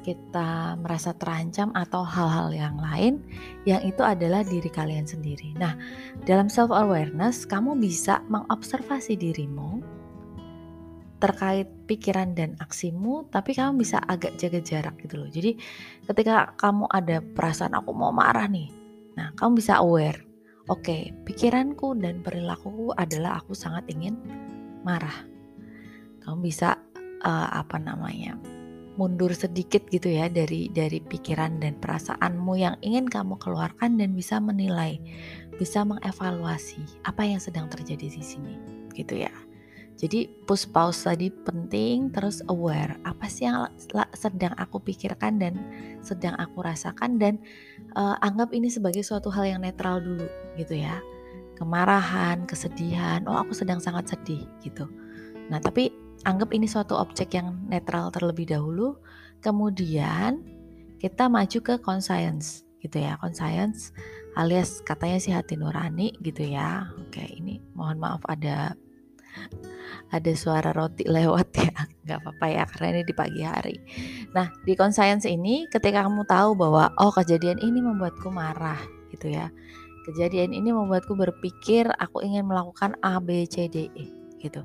kita 0.04 0.78
merasa 0.78 1.16
terancam 1.16 1.74
atau 1.74 2.04
hal-hal 2.06 2.52
yang 2.54 2.76
lain 2.78 3.24
yang 3.64 3.82
itu 3.82 4.04
adalah 4.04 4.44
diri 4.46 4.70
kalian 4.70 5.08
sendiri. 5.08 5.56
Nah, 5.56 5.74
dalam 6.28 6.52
self 6.52 6.70
awareness 6.70 7.42
kamu 7.48 7.74
bisa 7.80 8.22
mengobservasi 8.28 9.16
dirimu 9.16 9.80
terkait 11.24 11.64
pikiran 11.88 12.36
dan 12.36 12.52
aksimu, 12.60 13.32
tapi 13.32 13.56
kamu 13.56 13.80
bisa 13.80 13.96
agak 14.04 14.36
jaga 14.36 14.60
jarak 14.60 15.00
gitu 15.00 15.24
loh. 15.24 15.30
Jadi, 15.32 15.56
ketika 16.04 16.52
kamu 16.60 16.84
ada 16.92 17.24
perasaan 17.24 17.72
aku 17.72 17.96
mau 17.96 18.12
marah 18.12 18.44
nih. 18.44 18.68
Nah, 19.16 19.32
kamu 19.32 19.56
bisa 19.64 19.80
aware. 19.80 20.20
Oke, 20.68 20.84
okay, 20.84 21.02
pikiranku 21.24 21.96
dan 21.96 22.20
perilakuku 22.20 22.92
adalah 22.92 23.40
aku 23.40 23.56
sangat 23.56 23.88
ingin 23.88 24.20
marah 24.84 25.34
kamu 26.24 26.48
bisa 26.48 26.80
uh, 27.20 27.48
apa 27.52 27.76
namanya 27.76 28.34
mundur 28.94 29.34
sedikit 29.34 29.84
gitu 29.90 30.06
ya 30.06 30.30
dari 30.30 30.70
dari 30.70 31.02
pikiran 31.02 31.58
dan 31.58 31.76
perasaanmu 31.82 32.54
yang 32.54 32.78
ingin 32.80 33.10
kamu 33.10 33.34
keluarkan 33.42 33.98
dan 33.98 34.14
bisa 34.14 34.38
menilai, 34.38 35.02
bisa 35.58 35.82
mengevaluasi 35.82 37.02
apa 37.02 37.26
yang 37.26 37.42
sedang 37.42 37.66
terjadi 37.68 38.08
di 38.08 38.22
sini. 38.22 38.54
gitu 38.94 39.18
ya. 39.18 39.34
Jadi 39.94 40.26
push 40.26 40.66
pause 40.74 41.06
tadi 41.06 41.30
penting 41.30 42.10
terus 42.10 42.42
aware 42.50 42.98
apa 43.06 43.30
sih 43.30 43.46
yang 43.46 43.70
sedang 44.10 44.50
aku 44.58 44.82
pikirkan 44.82 45.38
dan 45.38 45.54
sedang 46.02 46.34
aku 46.34 46.66
rasakan 46.66 47.16
dan 47.16 47.38
uh, 47.94 48.18
anggap 48.18 48.50
ini 48.50 48.66
sebagai 48.66 49.06
suatu 49.06 49.30
hal 49.30 49.54
yang 49.54 49.60
netral 49.62 50.02
dulu 50.02 50.26
gitu 50.58 50.74
ya. 50.74 50.98
Kemarahan, 51.54 52.42
kesedihan, 52.50 53.22
oh 53.30 53.38
aku 53.38 53.54
sedang 53.54 53.78
sangat 53.78 54.10
sedih 54.10 54.42
gitu. 54.66 54.90
Nah, 55.46 55.62
tapi 55.62 55.94
anggap 56.26 56.50
ini 56.50 56.66
suatu 56.66 56.98
objek 56.98 57.38
yang 57.38 57.62
netral 57.70 58.10
terlebih 58.10 58.50
dahulu, 58.50 58.98
kemudian 59.38 60.42
kita 60.98 61.30
maju 61.30 61.58
ke 61.62 61.74
conscience 61.78 62.66
gitu 62.82 62.98
ya. 62.98 63.14
Conscience 63.22 63.94
alias 64.34 64.82
katanya 64.82 65.18
si 65.22 65.30
hati 65.30 65.54
nurani 65.54 66.18
gitu 66.18 66.42
ya. 66.42 66.90
Oke, 66.98 67.22
ini 67.22 67.62
mohon 67.78 68.02
maaf 68.02 68.26
ada 68.26 68.74
ada 70.14 70.32
suara 70.38 70.70
roti 70.70 71.02
lewat 71.16 71.48
ya. 71.58 71.74
Nggak 72.06 72.18
apa-apa 72.22 72.46
ya 72.46 72.62
karena 72.70 72.86
ini 72.94 73.02
di 73.02 73.14
pagi 73.14 73.42
hari. 73.42 73.76
Nah 74.30 74.54
di 74.62 74.72
conscience 74.78 75.26
ini 75.26 75.66
ketika 75.66 76.06
kamu 76.06 76.22
tahu 76.30 76.54
bahwa 76.54 76.94
oh 77.02 77.10
kejadian 77.10 77.58
ini 77.58 77.82
membuatku 77.82 78.30
marah 78.30 78.78
gitu 79.10 79.34
ya. 79.34 79.50
Kejadian 80.06 80.54
ini 80.54 80.70
membuatku 80.70 81.16
berpikir 81.16 81.88
aku 81.98 82.22
ingin 82.22 82.46
melakukan 82.46 82.94
A 83.02 83.18
B 83.18 83.48
C 83.50 83.66
D 83.66 83.90
E 83.98 84.06
gitu. 84.38 84.62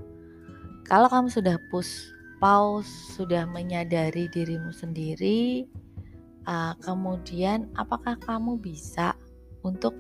Kalau 0.85 1.09
kamu 1.09 1.33
sudah 1.33 1.57
push 1.73 2.13
pause 2.39 2.88
sudah 3.19 3.43
menyadari 3.43 4.31
dirimu 4.31 4.71
sendiri 4.71 5.67
uh, 6.47 6.73
kemudian 6.79 7.67
apakah 7.75 8.15
kamu 8.23 8.55
bisa 8.57 9.13
untuk 9.62 9.91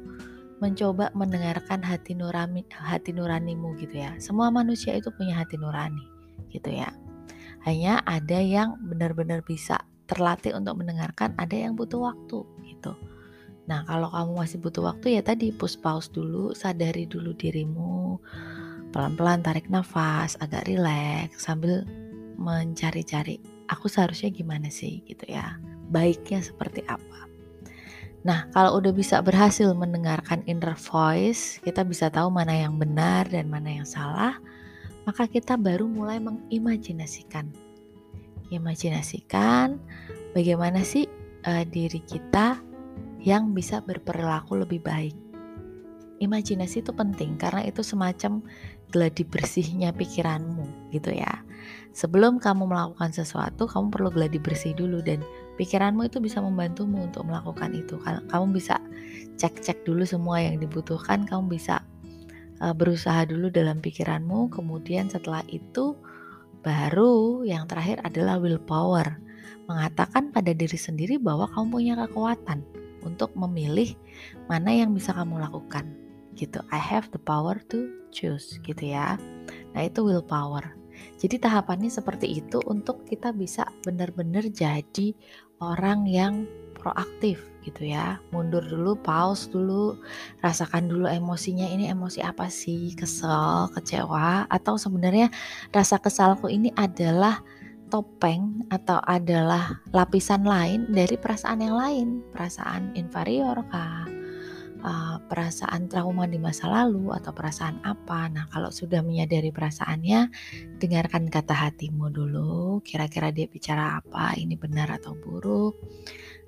mencoba 0.59 1.11
mendengarkan 1.15 1.79
hati 1.83 2.15
nurani 2.15 2.67
hati 2.71 3.15
nuranimu 3.15 3.75
gitu 3.79 3.99
ya. 3.99 4.15
Semua 4.19 4.51
manusia 4.51 4.95
itu 4.95 5.11
punya 5.15 5.39
hati 5.39 5.55
nurani 5.55 6.03
gitu 6.51 6.71
ya. 6.71 6.91
Hanya 7.67 7.99
ada 8.07 8.39
yang 8.39 8.79
benar-benar 8.83 9.43
bisa 9.43 9.83
terlatih 10.07 10.55
untuk 10.55 10.79
mendengarkan, 10.79 11.35
ada 11.37 11.53
yang 11.53 11.75
butuh 11.75 12.11
waktu 12.11 12.43
gitu. 12.65 12.95
Nah, 13.69 13.85
kalau 13.85 14.09
kamu 14.09 14.31
masih 14.41 14.57
butuh 14.57 14.81
waktu 14.89 15.19
ya 15.19 15.21
tadi 15.21 15.53
push 15.53 15.77
pause 15.77 16.09
dulu, 16.09 16.57
sadari 16.57 17.05
dulu 17.05 17.37
dirimu. 17.37 18.17
Pelan-pelan 18.89 19.45
tarik 19.45 19.69
nafas, 19.69 20.33
agak 20.41 20.65
rileks 20.65 21.45
sambil 21.45 21.85
mencari-cari 22.41 23.37
aku 23.69 23.85
seharusnya 23.85 24.33
gimana 24.33 24.73
sih 24.73 25.05
gitu 25.05 25.29
ya. 25.29 25.61
Baiknya 25.93 26.41
seperti 26.41 26.81
apa. 26.89 27.29
Nah, 28.19 28.51
kalau 28.51 28.83
udah 28.83 28.91
bisa 28.91 29.23
berhasil 29.23 29.71
mendengarkan 29.71 30.43
inner 30.43 30.75
voice, 30.75 31.55
kita 31.63 31.87
bisa 31.87 32.11
tahu 32.11 32.27
mana 32.27 32.51
yang 32.51 32.75
benar 32.75 33.23
dan 33.31 33.47
mana 33.47 33.79
yang 33.79 33.87
salah, 33.87 34.35
maka 35.07 35.23
kita 35.23 35.55
baru 35.55 35.87
mulai 35.87 36.19
mengimajinasikan. 36.19 37.47
Imajinasikan 38.51 39.79
bagaimana 40.35 40.83
sih 40.83 41.07
uh, 41.47 41.63
diri 41.63 42.03
kita 42.03 42.59
yang 43.23 43.55
bisa 43.55 43.79
berperilaku 43.79 44.59
lebih 44.67 44.83
baik. 44.83 45.15
Imajinasi 46.19 46.83
itu 46.83 46.91
penting 46.91 47.39
karena 47.39 47.63
itu 47.63 47.79
semacam 47.79 48.43
gladi 48.91 49.23
bersihnya 49.23 49.95
pikiranmu 49.95 50.91
gitu 50.91 51.15
ya. 51.15 51.47
Sebelum 51.95 52.43
kamu 52.43 52.67
melakukan 52.67 53.15
sesuatu, 53.15 53.63
kamu 53.63 53.87
perlu 53.87 54.09
gladi 54.11 54.35
bersih 54.35 54.75
dulu 54.75 54.99
dan 54.99 55.23
pikiranmu 55.59 56.07
itu 56.07 56.23
bisa 56.23 56.39
membantumu 56.39 57.03
untuk 57.03 57.27
melakukan 57.27 57.75
itu. 57.75 57.99
Kamu 58.01 58.55
bisa 58.55 58.79
cek-cek 59.35 59.83
dulu 59.83 60.07
semua 60.07 60.39
yang 60.39 60.55
dibutuhkan, 60.63 61.27
kamu 61.27 61.59
bisa 61.59 61.83
uh, 62.63 62.71
berusaha 62.71 63.27
dulu 63.27 63.51
dalam 63.51 63.83
pikiranmu, 63.83 64.47
kemudian 64.55 65.11
setelah 65.11 65.43
itu 65.51 65.99
baru 66.63 67.43
yang 67.43 67.67
terakhir 67.67 67.99
adalah 68.07 68.39
willpower. 68.39 69.19
Mengatakan 69.67 70.31
pada 70.31 70.55
diri 70.55 70.79
sendiri 70.79 71.19
bahwa 71.19 71.45
kamu 71.51 71.67
punya 71.69 71.93
kekuatan 72.07 72.63
untuk 73.03 73.35
memilih 73.35 73.93
mana 74.47 74.71
yang 74.71 74.95
bisa 74.95 75.11
kamu 75.11 75.43
lakukan. 75.43 75.91
Gitu. 76.39 76.63
I 76.71 76.79
have 76.79 77.11
the 77.11 77.19
power 77.19 77.59
to 77.67 77.91
choose 78.15 78.63
gitu 78.63 78.95
ya. 78.95 79.19
Nah, 79.75 79.81
itu 79.83 80.01
willpower. 80.07 80.78
Jadi 81.19 81.35
tahapannya 81.39 81.91
seperti 81.91 82.39
itu 82.39 82.63
untuk 82.67 83.03
kita 83.03 83.35
bisa 83.35 83.67
benar-benar 83.83 84.47
jadi 84.47 85.11
orang 85.59 86.07
yang 86.07 86.47
proaktif 86.79 87.43
gitu 87.67 87.91
ya. 87.91 88.23
Mundur 88.31 88.63
dulu 88.63 88.95
pause 88.95 89.51
dulu 89.51 89.99
rasakan 90.39 90.87
dulu 90.87 91.05
emosinya 91.11 91.67
ini 91.67 91.91
emosi 91.91 92.23
apa 92.23 92.47
sih? 92.47 92.95
Kesel 92.95 93.67
kecewa 93.75 94.47
atau 94.47 94.79
sebenarnya 94.79 95.27
rasa 95.75 95.99
kesalku 95.99 96.47
ini 96.47 96.71
adalah 96.79 97.43
topeng 97.91 98.63
atau 98.69 99.01
adalah 99.03 99.81
lapisan 99.91 100.45
lain 100.45 100.87
dari 100.87 101.19
perasaan 101.19 101.59
yang 101.59 101.75
lain. 101.75 102.07
Perasaan 102.31 102.95
inferior 102.95 103.59
kah 103.67 104.18
uh, 104.83 105.17
perasaan 105.27 105.87
trauma 105.91 106.25
di 106.25 106.39
masa 106.39 106.67
lalu 106.67 107.11
atau 107.11 107.31
perasaan 107.35 107.83
apa. 107.83 108.27
Nah, 108.31 108.47
kalau 108.51 108.71
sudah 108.71 109.03
menyadari 109.03 109.51
perasaannya, 109.51 110.31
dengarkan 110.79 111.27
kata 111.27 111.55
hatimu 111.55 112.11
dulu. 112.11 112.79
Kira-kira 112.83 113.31
dia 113.31 113.47
bicara 113.47 113.99
apa, 113.99 114.35
ini 114.39 114.55
benar 114.55 114.95
atau 114.95 115.15
buruk. 115.15 115.79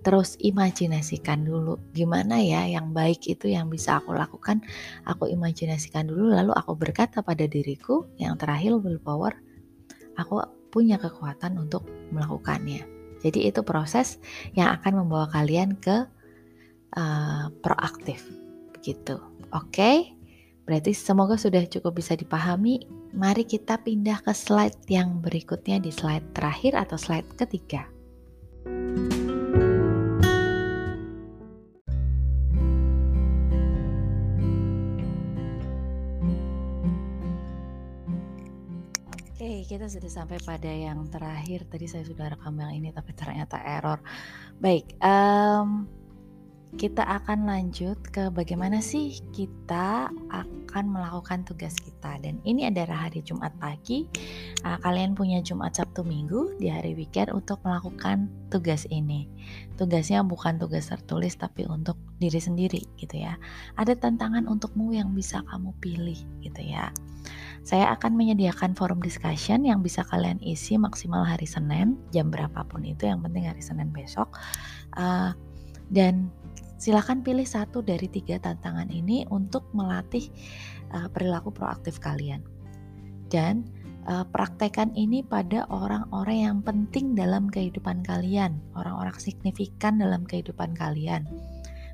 Terus 0.01 0.33
imajinasikan 0.41 1.45
dulu 1.45 1.77
gimana 1.93 2.41
ya 2.41 2.65
yang 2.65 2.89
baik 2.89 3.21
itu 3.29 3.53
yang 3.53 3.69
bisa 3.69 4.01
aku 4.01 4.17
lakukan. 4.17 4.65
Aku 5.05 5.29
imajinasikan 5.29 6.09
dulu 6.09 6.33
lalu 6.33 6.57
aku 6.57 6.73
berkata 6.73 7.21
pada 7.21 7.45
diriku 7.45 8.09
yang 8.17 8.33
terakhir 8.33 8.81
willpower, 8.81 9.37
aku 10.17 10.41
punya 10.73 10.97
kekuatan 10.97 11.61
untuk 11.61 11.85
melakukannya. 12.09 12.81
Jadi 13.21 13.53
itu 13.53 13.61
proses 13.61 14.17
yang 14.57 14.73
akan 14.73 15.05
membawa 15.05 15.29
kalian 15.29 15.77
ke 15.77 16.09
uh, 16.95 17.51
proaktif 17.63 18.25
begitu. 18.73 19.19
Oke. 19.51 19.75
Okay? 19.75 19.97
Berarti 20.71 20.93
semoga 20.93 21.35
sudah 21.35 21.67
cukup 21.67 21.99
bisa 21.99 22.15
dipahami. 22.15 22.85
Mari 23.11 23.43
kita 23.43 23.81
pindah 23.81 24.23
ke 24.23 24.31
slide 24.31 24.87
yang 24.87 25.19
berikutnya 25.19 25.83
di 25.83 25.91
slide 25.91 26.31
terakhir 26.31 26.79
atau 26.79 26.95
slide 26.95 27.27
ketiga. 27.35 27.89
Oke, 39.11 39.65
kita 39.67 39.89
sudah 39.91 40.07
sampai 40.07 40.39
pada 40.39 40.71
yang 40.71 41.03
terakhir. 41.11 41.67
Tadi 41.67 41.89
saya 41.89 42.05
sudah 42.05 42.31
rekam 42.31 42.55
yang 42.61 42.71
ini, 42.77 42.93
tapi 42.95 43.11
ternyata 43.11 43.59
error. 43.59 43.99
Baik, 44.61 44.95
um, 45.03 45.83
kita 46.79 47.03
akan 47.03 47.51
lanjut 47.51 47.99
ke 48.15 48.31
bagaimana 48.31 48.79
sih 48.79 49.19
kita 49.35 50.07
akan 50.31 50.85
melakukan 50.87 51.43
tugas 51.43 51.75
kita. 51.75 52.15
Dan 52.23 52.39
ini 52.47 52.71
adalah 52.71 53.11
hari 53.11 53.19
Jumat 53.19 53.51
pagi. 53.59 54.07
Uh, 54.63 54.79
kalian 54.79 55.11
punya 55.11 55.43
Jumat 55.43 55.75
Sabtu 55.75 56.07
Minggu 56.07 56.55
di 56.63 56.71
hari 56.71 56.95
weekend 56.95 57.35
untuk 57.35 57.59
melakukan 57.67 58.31
tugas 58.47 58.87
ini. 58.87 59.27
Tugasnya 59.75 60.23
bukan 60.23 60.63
tugas 60.63 60.87
tertulis 60.87 61.35
tapi 61.35 61.67
untuk 61.67 61.99
diri 62.23 62.39
sendiri 62.39 62.87
gitu 62.95 63.19
ya. 63.19 63.35
Ada 63.75 63.99
tantangan 63.99 64.47
untukmu 64.47 64.95
yang 64.95 65.11
bisa 65.11 65.43
kamu 65.51 65.75
pilih 65.83 66.19
gitu 66.39 66.61
ya. 66.63 66.95
Saya 67.61 67.93
akan 67.93 68.17
menyediakan 68.17 68.73
forum 68.73 69.03
discussion 69.03 69.67
yang 69.67 69.83
bisa 69.83 70.01
kalian 70.07 70.41
isi 70.41 70.79
maksimal 70.79 71.27
hari 71.27 71.45
Senin 71.45 71.99
jam 72.09 72.31
berapapun 72.33 72.81
itu 72.87 73.05
yang 73.05 73.19
penting 73.21 73.45
hari 73.45 73.61
Senin 73.61 73.91
besok. 73.91 74.33
Uh, 74.95 75.35
dan 75.91 76.31
Silahkan 76.81 77.21
pilih 77.21 77.45
satu 77.45 77.85
dari 77.85 78.09
tiga 78.09 78.41
tantangan 78.41 78.89
ini 78.89 79.21
untuk 79.29 79.69
melatih 79.69 80.33
uh, 80.97 81.05
perilaku 81.13 81.53
proaktif 81.53 82.01
kalian. 82.01 82.41
Dan 83.29 83.69
uh, 84.09 84.25
praktekkan 84.25 84.89
ini 84.97 85.21
pada 85.21 85.69
orang-orang 85.69 86.37
yang 86.41 86.59
penting 86.65 87.13
dalam 87.13 87.53
kehidupan 87.53 88.01
kalian, 88.01 88.57
orang-orang 88.73 89.13
signifikan 89.21 90.01
dalam 90.01 90.25
kehidupan 90.25 90.73
kalian. 90.73 91.29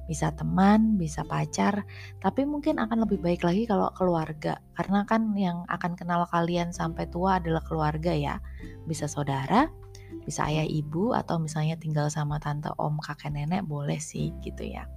Bisa 0.07 0.31
teman, 0.31 0.95
bisa 0.95 1.19
pacar, 1.27 1.83
tapi 2.23 2.47
mungkin 2.47 2.79
akan 2.79 3.03
lebih 3.03 3.19
baik 3.19 3.43
lagi 3.43 3.67
kalau 3.67 3.91
keluarga, 3.91 4.55
karena 4.79 5.03
kan 5.03 5.35
yang 5.35 5.67
akan 5.67 5.99
kenal 5.99 6.23
kalian 6.31 6.71
sampai 6.71 7.11
tua 7.11 7.43
adalah 7.43 7.59
keluarga 7.67 8.15
ya. 8.15 8.39
Bisa 8.87 9.03
saudara, 9.11 9.67
bisa 10.27 10.47
ayah 10.51 10.67
ibu 10.67 11.15
atau 11.15 11.39
misalnya 11.39 11.79
tinggal 11.79 12.11
sama 12.11 12.39
tante 12.39 12.71
om 12.75 12.99
kakek 12.99 13.31
nenek 13.31 13.63
boleh 13.63 13.99
sih 13.99 14.35
gitu 14.43 14.67
ya. 14.67 14.87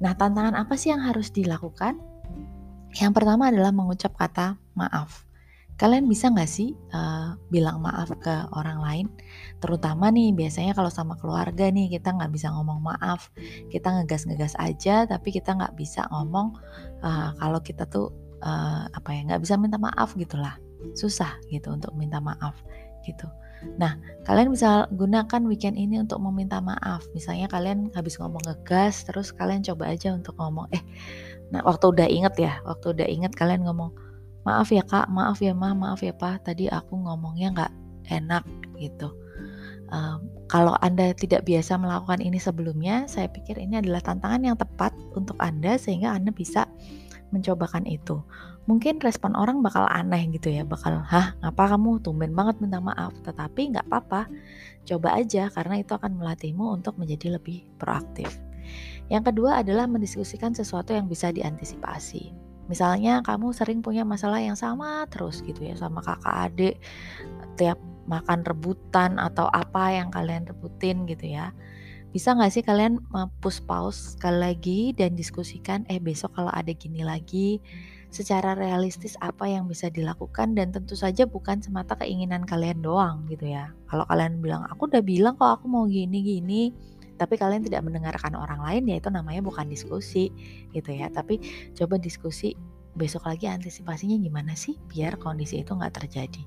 Nah 0.00 0.16
tantangan 0.16 0.56
apa 0.56 0.74
sih 0.74 0.90
yang 0.90 1.04
harus 1.04 1.30
dilakukan? 1.30 2.00
Yang 2.94 3.12
pertama 3.12 3.50
adalah 3.50 3.74
mengucap 3.74 4.14
kata 4.14 4.56
maaf. 4.78 5.26
Kalian 5.74 6.06
bisa 6.06 6.30
nggak 6.30 6.46
sih 6.46 6.70
uh, 6.94 7.34
bilang 7.50 7.82
maaf 7.82 8.14
ke 8.22 8.34
orang 8.54 8.78
lain? 8.78 9.06
Terutama 9.58 10.08
nih 10.14 10.30
biasanya 10.30 10.70
kalau 10.70 10.86
sama 10.86 11.18
keluarga 11.18 11.66
nih 11.66 11.90
kita 11.90 12.14
nggak 12.14 12.30
bisa 12.30 12.54
ngomong 12.54 12.78
maaf. 12.78 13.34
Kita 13.68 13.90
ngegas-ngegas 13.90 14.54
aja 14.62 15.02
tapi 15.10 15.34
kita 15.34 15.58
nggak 15.58 15.74
bisa 15.74 16.06
ngomong 16.14 16.54
uh, 17.02 17.34
kalau 17.36 17.58
kita 17.58 17.90
tuh 17.90 18.14
uh, 18.46 18.86
apa 18.86 19.08
ya 19.12 19.26
nggak 19.26 19.42
bisa 19.42 19.58
minta 19.58 19.76
maaf 19.76 20.14
gitulah. 20.14 20.54
Susah 20.94 21.34
gitu 21.50 21.74
untuk 21.74 21.90
minta 21.98 22.22
maaf 22.22 22.54
gitu 23.02 23.26
nah 23.76 23.98
kalian 24.24 24.52
bisa 24.54 24.88
gunakan 24.94 25.42
weekend 25.44 25.76
ini 25.76 26.00
untuk 26.00 26.20
meminta 26.22 26.60
maaf. 26.62 27.04
Misalnya 27.12 27.50
kalian 27.50 27.92
habis 27.92 28.16
ngomong 28.16 28.40
ngegas 28.44 29.04
terus 29.04 29.34
kalian 29.34 29.60
coba 29.60 29.92
aja 29.92 30.14
untuk 30.14 30.36
ngomong 30.40 30.68
eh 30.72 30.82
nah 31.52 31.60
waktu 31.62 31.92
udah 31.92 32.08
inget 32.08 32.34
ya 32.40 32.52
waktu 32.64 32.96
udah 32.96 33.06
inget 33.06 33.32
kalian 33.36 33.62
ngomong 33.68 33.92
maaf 34.48 34.72
ya 34.72 34.80
kak 34.84 35.08
maaf 35.12 35.40
ya 35.44 35.52
ma 35.52 35.76
maaf 35.76 36.00
ya 36.00 36.16
pak 36.16 36.48
tadi 36.48 36.68
aku 36.68 36.96
ngomongnya 36.96 37.52
nggak 37.52 37.72
enak 38.12 38.44
gitu. 38.76 39.12
Um, 39.92 40.26
kalau 40.48 40.74
anda 40.80 41.12
tidak 41.12 41.44
biasa 41.44 41.76
melakukan 41.76 42.24
ini 42.24 42.40
sebelumnya 42.40 43.04
saya 43.04 43.28
pikir 43.28 43.60
ini 43.60 43.78
adalah 43.78 44.00
tantangan 44.00 44.42
yang 44.42 44.56
tepat 44.56 44.96
untuk 45.12 45.36
anda 45.38 45.76
sehingga 45.76 46.12
anda 46.16 46.32
bisa 46.32 46.66
mencobakan 47.34 47.84
itu. 47.90 48.22
Mungkin 48.70 49.02
respon 49.02 49.34
orang 49.34 49.60
bakal 49.60 49.84
aneh 49.90 50.30
gitu 50.32 50.48
ya, 50.48 50.62
bakal, 50.64 51.02
hah 51.04 51.36
ngapa 51.42 51.76
kamu 51.76 52.00
tumben 52.00 52.32
banget 52.32 52.62
minta 52.62 52.78
maaf, 52.80 53.12
tetapi 53.26 53.74
nggak 53.76 53.90
apa-apa, 53.90 54.30
coba 54.88 55.20
aja 55.20 55.50
karena 55.52 55.82
itu 55.82 55.92
akan 55.92 56.16
melatihmu 56.16 56.64
untuk 56.72 56.96
menjadi 56.96 57.36
lebih 57.36 57.66
proaktif. 57.76 58.30
Yang 59.12 59.34
kedua 59.34 59.60
adalah 59.60 59.84
mendiskusikan 59.84 60.56
sesuatu 60.56 60.96
yang 60.96 61.10
bisa 61.10 61.28
diantisipasi. 61.28 62.32
Misalnya 62.64 63.20
kamu 63.20 63.52
sering 63.52 63.84
punya 63.84 64.08
masalah 64.08 64.40
yang 64.40 64.56
sama 64.56 65.04
terus 65.12 65.44
gitu 65.44 65.68
ya 65.68 65.76
sama 65.76 66.00
kakak 66.00 66.48
adik 66.48 66.76
tiap 67.60 67.76
makan 68.08 68.40
rebutan 68.44 69.20
atau 69.20 69.48
apa 69.52 69.92
yang 69.92 70.08
kalian 70.08 70.48
rebutin 70.48 71.04
gitu 71.04 71.36
ya 71.36 71.52
bisa 72.14 72.30
nggak 72.30 72.52
sih 72.54 72.62
kalian 72.62 73.02
push 73.42 73.58
pause 73.66 74.14
sekali 74.14 74.38
lagi 74.38 74.80
dan 74.94 75.18
diskusikan 75.18 75.82
eh 75.90 75.98
besok 75.98 76.38
kalau 76.38 76.54
ada 76.54 76.70
gini 76.70 77.02
lagi 77.02 77.58
secara 78.14 78.54
realistis 78.54 79.18
apa 79.18 79.50
yang 79.50 79.66
bisa 79.66 79.90
dilakukan? 79.90 80.54
Dan 80.54 80.70
tentu 80.70 80.94
saja 80.94 81.26
bukan 81.26 81.58
semata 81.58 81.98
keinginan 81.98 82.46
kalian 82.46 82.78
doang 82.78 83.26
gitu 83.26 83.50
ya. 83.50 83.74
Kalau 83.90 84.06
kalian 84.06 84.38
bilang 84.38 84.62
aku 84.70 84.86
udah 84.86 85.02
bilang 85.02 85.34
kok 85.34 85.58
aku 85.58 85.66
mau 85.66 85.90
gini 85.90 86.22
gini 86.22 86.62
tapi 87.14 87.38
kalian 87.38 87.62
tidak 87.62 87.86
mendengarkan 87.86 88.34
orang 88.34 88.58
lain 88.58 88.90
ya 88.90 88.98
itu 88.98 89.10
namanya 89.10 89.42
bukan 89.42 89.66
diskusi 89.66 90.30
gitu 90.70 90.94
ya. 90.94 91.10
Tapi 91.10 91.42
coba 91.74 91.98
diskusi 91.98 92.54
besok 92.94 93.26
lagi 93.26 93.50
antisipasinya 93.50 94.14
gimana 94.22 94.54
sih 94.54 94.78
biar 94.86 95.18
kondisi 95.18 95.66
itu 95.66 95.74
nggak 95.74 95.98
terjadi. 95.98 96.42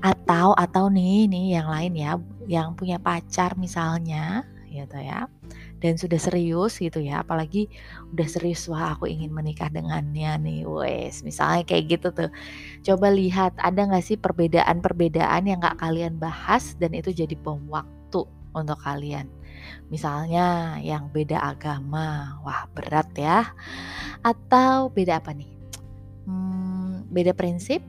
Atau 0.00 0.56
atau 0.56 0.88
nih 0.88 1.28
nih 1.28 1.60
yang 1.60 1.68
lain 1.68 1.92
ya 1.92 2.16
yang 2.48 2.72
punya 2.72 2.96
pacar 2.96 3.60
misalnya 3.60 4.48
gitu 4.72 4.96
ya. 4.96 5.28
Dan 5.78 6.00
sudah 6.00 6.16
serius 6.16 6.80
gitu 6.80 7.02
ya 7.02 7.20
apalagi 7.20 7.68
udah 8.14 8.24
serius 8.24 8.64
wah 8.70 8.96
aku 8.96 9.06
ingin 9.06 9.30
menikah 9.30 9.68
dengannya 9.68 10.40
nih. 10.40 10.60
Wes 10.64 11.20
misalnya 11.20 11.68
kayak 11.68 11.84
gitu 11.98 12.08
tuh. 12.16 12.30
Coba 12.82 13.12
lihat 13.12 13.52
ada 13.60 13.84
nggak 13.84 14.04
sih 14.04 14.16
perbedaan-perbedaan 14.16 15.44
yang 15.44 15.60
nggak 15.60 15.78
kalian 15.78 16.16
bahas 16.16 16.74
dan 16.80 16.96
itu 16.96 17.12
jadi 17.12 17.36
bom 17.36 17.60
waktu 17.68 18.24
untuk 18.56 18.78
kalian? 18.80 19.28
Misalnya 19.92 20.76
yang 20.80 21.12
beda 21.12 21.38
agama 21.38 22.40
wah 22.42 22.64
berat 22.72 23.12
ya. 23.14 23.52
Atau 24.24 24.88
beda 24.88 25.20
apa 25.20 25.36
nih? 25.36 25.52
Hmm, 26.24 27.04
beda 27.10 27.34
prinsip 27.34 27.82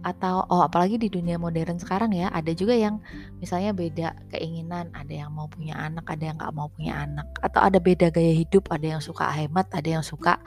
atau 0.00 0.48
oh 0.48 0.64
apalagi 0.64 0.96
di 0.96 1.12
dunia 1.12 1.36
modern 1.36 1.76
sekarang 1.76 2.16
ya 2.16 2.32
ada 2.32 2.52
juga 2.56 2.72
yang 2.72 3.00
misalnya 3.36 3.76
beda 3.76 4.08
keinginan 4.32 4.88
ada 4.96 5.12
yang 5.12 5.30
mau 5.32 5.44
punya 5.44 5.76
anak 5.76 6.08
ada 6.08 6.32
yang 6.32 6.36
nggak 6.40 6.54
mau 6.56 6.68
punya 6.72 7.04
anak. 7.04 7.28
Atau 7.44 7.60
ada 7.60 7.78
beda 7.78 8.08
gaya 8.08 8.32
hidup 8.32 8.72
ada 8.72 8.96
yang 8.96 9.02
suka 9.04 9.28
hemat 9.28 9.68
ada 9.72 10.00
yang 10.00 10.04
suka 10.04 10.40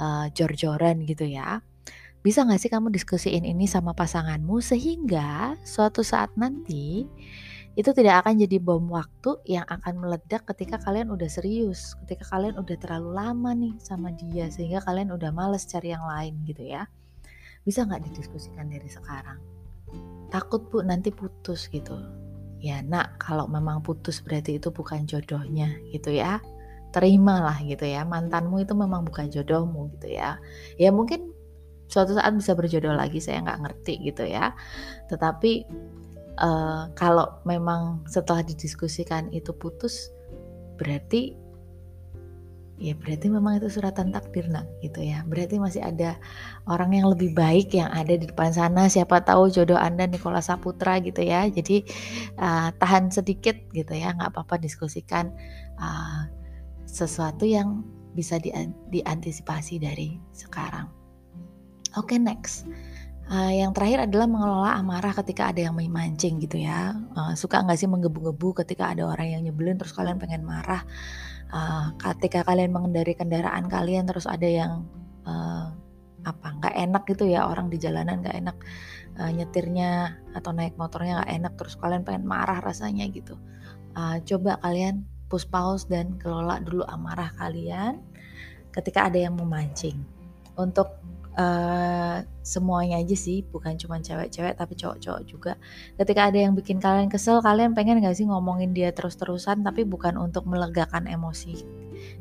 uh, 0.00 0.26
jor-joran 0.32 1.04
gitu 1.04 1.28
ya. 1.28 1.60
Bisa 2.24 2.42
nggak 2.42 2.60
sih 2.60 2.70
kamu 2.72 2.90
diskusiin 2.90 3.44
ini 3.46 3.68
sama 3.70 3.92
pasanganmu 3.92 4.58
sehingga 4.64 5.54
suatu 5.62 6.00
saat 6.02 6.34
nanti 6.34 7.06
itu 7.76 7.92
tidak 7.92 8.24
akan 8.24 8.40
jadi 8.40 8.56
bom 8.56 8.88
waktu 8.88 9.36
yang 9.44 9.68
akan 9.68 10.00
meledak 10.00 10.48
ketika 10.48 10.80
kalian 10.80 11.12
udah 11.12 11.28
serius, 11.28 11.92
ketika 12.02 12.24
kalian 12.32 12.56
udah 12.56 12.72
terlalu 12.80 13.10
lama 13.12 13.52
nih 13.52 13.76
sama 13.84 14.16
dia 14.16 14.48
sehingga 14.48 14.80
kalian 14.80 15.12
udah 15.12 15.28
males 15.28 15.68
cari 15.68 15.92
yang 15.92 16.08
lain 16.08 16.40
gitu 16.48 16.64
ya 16.64 16.88
bisa 17.66 17.82
nggak 17.82 18.06
didiskusikan 18.06 18.70
dari 18.70 18.86
sekarang? 18.86 19.42
Takut 20.30 20.70
bu 20.70 20.86
nanti 20.86 21.10
putus 21.10 21.66
gitu. 21.66 21.98
Ya 22.62 22.80
nak 22.80 23.18
kalau 23.18 23.50
memang 23.50 23.82
putus 23.82 24.22
berarti 24.22 24.62
itu 24.62 24.70
bukan 24.70 25.04
jodohnya 25.04 25.74
gitu 25.90 26.14
ya. 26.14 26.38
Terimalah 26.94 27.58
gitu 27.66 27.84
ya. 27.84 28.06
Mantanmu 28.06 28.62
itu 28.62 28.72
memang 28.72 29.02
bukan 29.02 29.28
jodohmu 29.28 29.90
gitu 29.98 30.14
ya. 30.14 30.38
Ya 30.78 30.94
mungkin 30.94 31.34
suatu 31.90 32.14
saat 32.14 32.32
bisa 32.34 32.54
berjodoh 32.54 32.94
lagi 32.94 33.18
saya 33.18 33.42
nggak 33.42 33.60
ngerti 33.66 33.94
gitu 34.06 34.24
ya. 34.24 34.54
Tetapi 35.10 35.66
uh, 36.38 36.94
kalau 36.94 37.42
memang 37.42 38.06
setelah 38.06 38.46
didiskusikan 38.46 39.28
itu 39.34 39.50
putus 39.50 40.14
berarti 40.76 41.34
ya 42.76 42.92
berarti 42.92 43.32
memang 43.32 43.56
itu 43.56 43.72
suratan 43.72 44.12
takdir 44.12 44.46
nak 44.52 44.68
gitu 44.84 45.00
ya. 45.00 45.24
Berarti 45.24 45.56
masih 45.56 45.80
ada 45.80 46.20
orang 46.68 46.92
yang 46.92 47.08
lebih 47.08 47.32
baik 47.32 47.72
yang 47.72 47.88
ada 47.88 48.12
di 48.16 48.28
depan 48.28 48.52
sana. 48.52 48.88
Siapa 48.88 49.24
tahu 49.24 49.48
jodoh 49.48 49.80
anda 49.80 50.04
Nikola 50.04 50.44
Saputra 50.44 51.00
gitu 51.00 51.24
ya. 51.24 51.48
Jadi 51.48 51.84
uh, 52.36 52.68
tahan 52.76 53.08
sedikit 53.08 53.56
gitu 53.72 53.96
ya. 53.96 54.12
Nggak 54.12 54.36
apa-apa 54.36 54.60
diskusikan 54.60 55.32
uh, 55.80 56.28
sesuatu 56.84 57.48
yang 57.48 57.84
bisa 58.12 58.36
di, 58.40 58.52
diantisipasi 58.92 59.80
dari 59.80 60.20
sekarang. 60.36 60.88
Oke 61.96 62.16
okay, 62.16 62.18
next. 62.20 62.68
Uh, 63.26 63.50
yang 63.50 63.74
terakhir 63.74 64.06
adalah 64.06 64.30
mengelola 64.30 64.78
amarah 64.78 65.10
ketika 65.10 65.50
ada 65.50 65.66
yang 65.66 65.74
memancing 65.74 66.38
gitu 66.38 66.62
ya. 66.62 66.94
Uh, 67.16 67.32
suka 67.34 67.58
nggak 67.64 67.80
sih 67.80 67.88
menggebu-gebu 67.88 68.62
ketika 68.62 68.92
ada 68.92 69.08
orang 69.08 69.32
yang 69.32 69.42
nyebelin 69.48 69.80
terus 69.80 69.96
kalian 69.96 70.20
pengen 70.20 70.46
marah 70.46 70.86
uh, 71.52 71.94
ketika 71.98 72.42
kalian 72.46 72.72
mengendari 72.72 73.14
kendaraan 73.14 73.66
kalian 73.70 74.06
terus 74.06 74.26
ada 74.26 74.46
yang 74.46 74.86
uh, 75.26 75.70
apa 76.26 76.48
nggak 76.58 76.74
enak 76.74 77.02
gitu 77.06 77.30
ya 77.30 77.46
orang 77.46 77.70
di 77.70 77.78
jalanan 77.78 78.18
nggak 78.18 78.36
enak 78.36 78.56
uh, 79.22 79.30
nyetirnya 79.30 80.18
atau 80.34 80.50
naik 80.50 80.74
motornya 80.74 81.22
nggak 81.22 81.32
enak 81.38 81.52
terus 81.54 81.74
kalian 81.78 82.02
pengen 82.02 82.26
marah 82.26 82.58
rasanya 82.58 83.06
gitu. 83.10 83.38
Uh, 83.96 84.20
coba 84.26 84.60
kalian 84.60 85.06
push 85.26 85.46
pause 85.48 85.86
dan 85.88 86.14
kelola 86.20 86.62
dulu 86.62 86.86
amarah 86.86 87.30
kalian 87.38 88.02
ketika 88.74 89.06
ada 89.08 89.18
yang 89.18 89.34
memancing. 89.38 90.02
Untuk 90.56 91.00
uh, 91.36 92.24
semuanya 92.40 92.98
aja 92.98 93.14
sih 93.14 93.44
bukan 93.46 93.76
cuma 93.76 94.00
cewek-cewek 94.00 94.56
tapi 94.56 94.74
cowok-cowok 94.74 95.22
juga. 95.28 95.52
Ketika 96.00 96.32
ada 96.32 96.38
yang 96.40 96.56
bikin 96.56 96.80
kalian 96.80 97.12
kesel 97.12 97.44
kalian 97.44 97.76
pengen 97.76 98.00
gak 98.00 98.16
sih 98.16 98.26
ngomongin 98.26 98.72
dia 98.72 98.90
terus-terusan 98.90 99.62
tapi 99.62 99.84
bukan 99.84 100.16
untuk 100.16 100.48
melegakan 100.48 101.06
emosi 101.06 101.62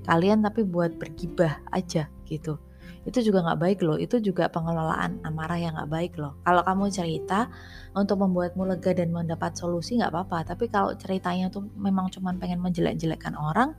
kalian 0.05 0.45
tapi 0.45 0.63
buat 0.67 0.95
bergibah 0.99 1.63
aja 1.71 2.11
gitu. 2.27 2.59
Itu 3.05 3.21
juga 3.21 3.45
nggak 3.45 3.59
baik 3.61 3.79
loh 3.85 4.01
itu 4.01 4.17
juga 4.17 4.49
pengelolaan 4.49 5.21
amarah 5.21 5.61
yang 5.61 5.77
nggak 5.77 5.91
baik 5.93 6.13
loh. 6.17 6.41
Kalau 6.41 6.65
kamu 6.65 6.89
cerita 6.89 7.53
untuk 7.93 8.17
membuatmu 8.25 8.65
lega 8.65 8.97
dan 8.97 9.13
mendapat 9.13 9.53
solusi 9.53 10.01
nggak 10.01 10.09
apa-apa. 10.09 10.55
Tapi 10.55 10.65
kalau 10.73 10.97
ceritanya 10.97 11.53
tuh 11.53 11.69
memang 11.77 12.09
cuma 12.09 12.33
pengen 12.33 12.57
menjelek-jelekkan 12.65 13.37
orang 13.37 13.77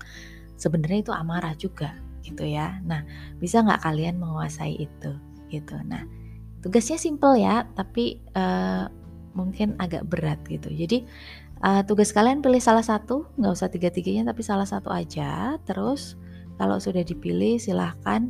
sebenarnya 0.55 1.11
itu 1.11 1.13
amarah 1.13 1.55
juga 1.59 2.06
gitu 2.27 2.43
ya. 2.43 2.83
Nah, 2.83 3.07
bisa 3.39 3.63
nggak 3.63 3.87
kalian 3.87 4.19
menguasai 4.19 4.75
itu 4.75 5.15
gitu. 5.47 5.79
Nah, 5.87 6.03
tugasnya 6.61 6.99
simple 6.99 7.39
ya, 7.39 7.71
tapi 7.79 8.19
uh, 8.35 8.91
mungkin 9.39 9.79
agak 9.79 10.11
berat 10.11 10.43
gitu. 10.51 10.75
Jadi 10.75 11.07
uh, 11.63 11.87
tugas 11.87 12.11
kalian 12.11 12.43
pilih 12.43 12.59
salah 12.59 12.83
satu, 12.83 13.31
nggak 13.39 13.53
usah 13.55 13.71
tiga-tiganya, 13.71 14.35
tapi 14.35 14.43
salah 14.43 14.67
satu 14.67 14.91
aja. 14.91 15.55
Terus 15.63 16.19
kalau 16.59 16.83
sudah 16.83 17.07
dipilih 17.07 17.63
silahkan 17.63 18.27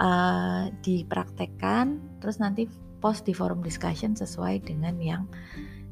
uh, 0.00 0.72
dipraktekkan. 0.80 2.00
Terus 2.24 2.40
nanti 2.40 2.66
post 2.98 3.28
di 3.28 3.36
forum 3.36 3.62
discussion 3.62 4.16
sesuai 4.16 4.64
dengan 4.66 4.96
yang 4.98 5.28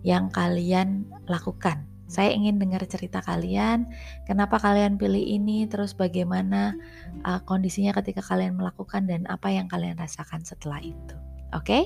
yang 0.07 0.31
kalian 0.31 1.07
lakukan 1.27 1.83
saya 2.07 2.31
ingin 2.31 2.63
dengar 2.63 2.87
cerita 2.87 3.19
kalian, 3.19 3.91
kenapa 4.27 4.63
kalian 4.63 4.95
pilih 4.95 5.23
ini, 5.23 5.67
terus 5.67 5.91
bagaimana 5.91 6.79
uh, 7.27 7.43
kondisinya 7.43 7.91
ketika 7.99 8.23
kalian 8.23 8.55
melakukan 8.55 9.11
dan 9.11 9.27
apa 9.27 9.51
yang 9.51 9.67
kalian 9.67 9.99
rasakan 9.99 10.47
setelah 10.47 10.79
itu. 10.79 11.17
Oke? 11.51 11.67
Okay? 11.67 11.85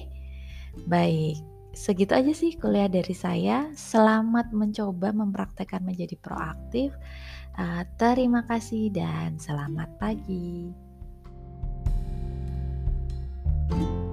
Baik. 0.84 1.40
Segitu 1.70 2.12
aja 2.12 2.32
sih 2.34 2.58
kuliah 2.58 2.90
dari 2.90 3.14
saya. 3.14 3.70
Selamat 3.72 4.50
mencoba 4.50 5.14
mempraktekkan 5.14 5.86
menjadi 5.86 6.18
proaktif. 6.18 6.92
Uh, 7.56 7.86
terima 7.96 8.44
kasih 8.44 8.92
dan 8.92 9.40
selamat 9.40 9.88
pagi. 9.96 10.74
thank 13.70 13.82
you 13.82 14.09